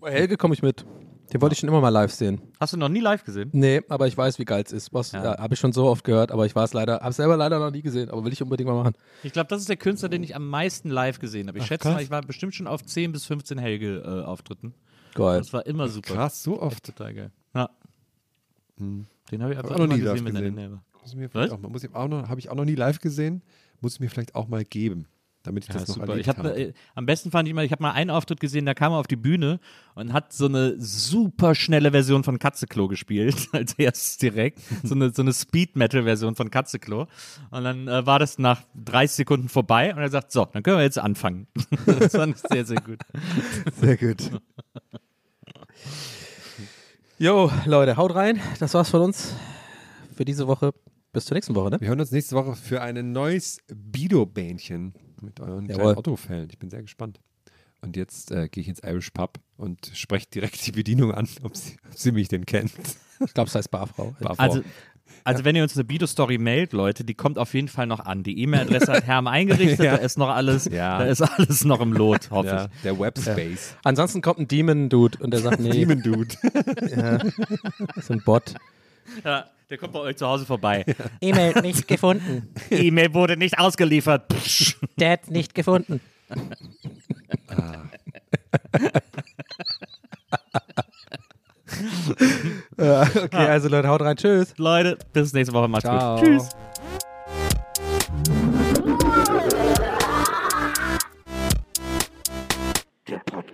[0.00, 0.86] Bei Helge komme ich mit.
[1.34, 2.40] Den wollte ich schon immer mal live sehen.
[2.60, 3.50] Hast du noch nie live gesehen?
[3.52, 4.94] Nee, aber ich weiß, wie geil es ist.
[4.94, 5.24] Was Ja.
[5.34, 5.38] ja.
[5.38, 7.58] habe ich schon so oft gehört, aber ich war es leider, habe es selber leider
[7.58, 8.94] noch nie gesehen, aber will ich unbedingt mal machen.
[9.24, 11.58] Ich glaube, das ist der Künstler, den ich am meisten live gesehen habe.
[11.58, 11.94] Ich Ach, schätze krass.
[11.94, 14.74] mal, ich war bestimmt schon auf 10 bis 15 Helge-Auftritten.
[15.14, 15.38] Geil.
[15.38, 16.14] das war immer super.
[16.14, 16.84] Krass, so oft.
[16.86, 17.30] Total geil.
[17.54, 17.68] Ja.
[18.78, 19.06] Den
[19.42, 20.56] habe ich einfach auch noch immer nie live gesehen, wenn er in gesehen.
[20.56, 20.84] der Nähe war.
[21.02, 21.58] Muss ich mir vielleicht Was?
[21.58, 23.42] auch mal, muss ich auch noch, habe ich auch noch nie live gesehen,
[23.80, 25.06] muss ich mir vielleicht auch mal geben,
[25.44, 26.08] damit ich Ja, das noch super.
[26.08, 26.58] erlebt Ich hab, habe.
[26.58, 28.98] äh, am besten fand ich mal, ich habe mal einen Auftritt gesehen, da kam er
[28.98, 29.60] auf die Bühne
[29.94, 34.58] und hat so eine super schnelle Version von Katzeklo gespielt, als erstes direkt.
[34.82, 37.06] So eine, so eine Speed-Metal-Version von Katzeklo.
[37.50, 40.78] Und dann äh, war das nach 30 Sekunden vorbei und er sagt, so, dann können
[40.78, 41.46] wir jetzt anfangen.
[41.86, 42.98] das fand ich sehr, sehr gut.
[43.80, 44.30] Sehr gut.
[47.18, 48.40] Jo, Leute, haut rein.
[48.58, 49.34] Das war's von uns
[50.14, 50.72] für diese Woche.
[51.12, 51.80] Bis zur nächsten Woche, ne?
[51.80, 55.82] Wir hören uns nächste Woche für ein neues Bido-Bähnchen mit euren Jawohl.
[55.82, 56.48] kleinen Otto-Fällen.
[56.50, 57.20] Ich bin sehr gespannt.
[57.80, 61.56] Und jetzt äh, gehe ich ins Irish Pub und spreche direkt die Bedienung an, ob
[61.56, 62.72] sie, ob sie mich denn kennt.
[63.24, 64.14] Ich glaube, es heißt Barfrau.
[64.20, 64.42] Barfrau.
[64.42, 64.62] Also,
[65.22, 68.22] also wenn ihr uns eine Bido-Story mailt, Leute, die kommt auf jeden Fall noch an.
[68.22, 69.96] Die E-Mail-Adresse hat Herm eingerichtet, Ja.
[69.96, 70.98] da ist noch alles, Ja.
[70.98, 72.82] da ist alles noch im Lot, hoffe ja, ich.
[72.82, 73.76] der Webspace.
[73.84, 76.34] Ansonsten kommt ein Demon-Dude und der sagt, nee, Demon Dude.
[77.96, 78.54] ist ein Bot.
[79.24, 80.84] Ja, der kommt bei euch zu Hause vorbei.
[81.20, 82.48] E-Mail nicht gefunden.
[82.70, 84.28] E-Mail wurde nicht ausgeliefert.
[84.44, 84.76] Psch.
[84.96, 86.00] Dad nicht gefunden.
[92.78, 94.16] Ja, okay, also Leute, haut rein.
[94.16, 94.54] Tschüss.
[94.58, 95.68] Leute, bis nächste Woche.
[95.68, 96.16] Macht's Ciao.
[96.16, 96.24] gut.
[96.24, 96.48] Tschüss.
[103.08, 103.53] Der Podcast.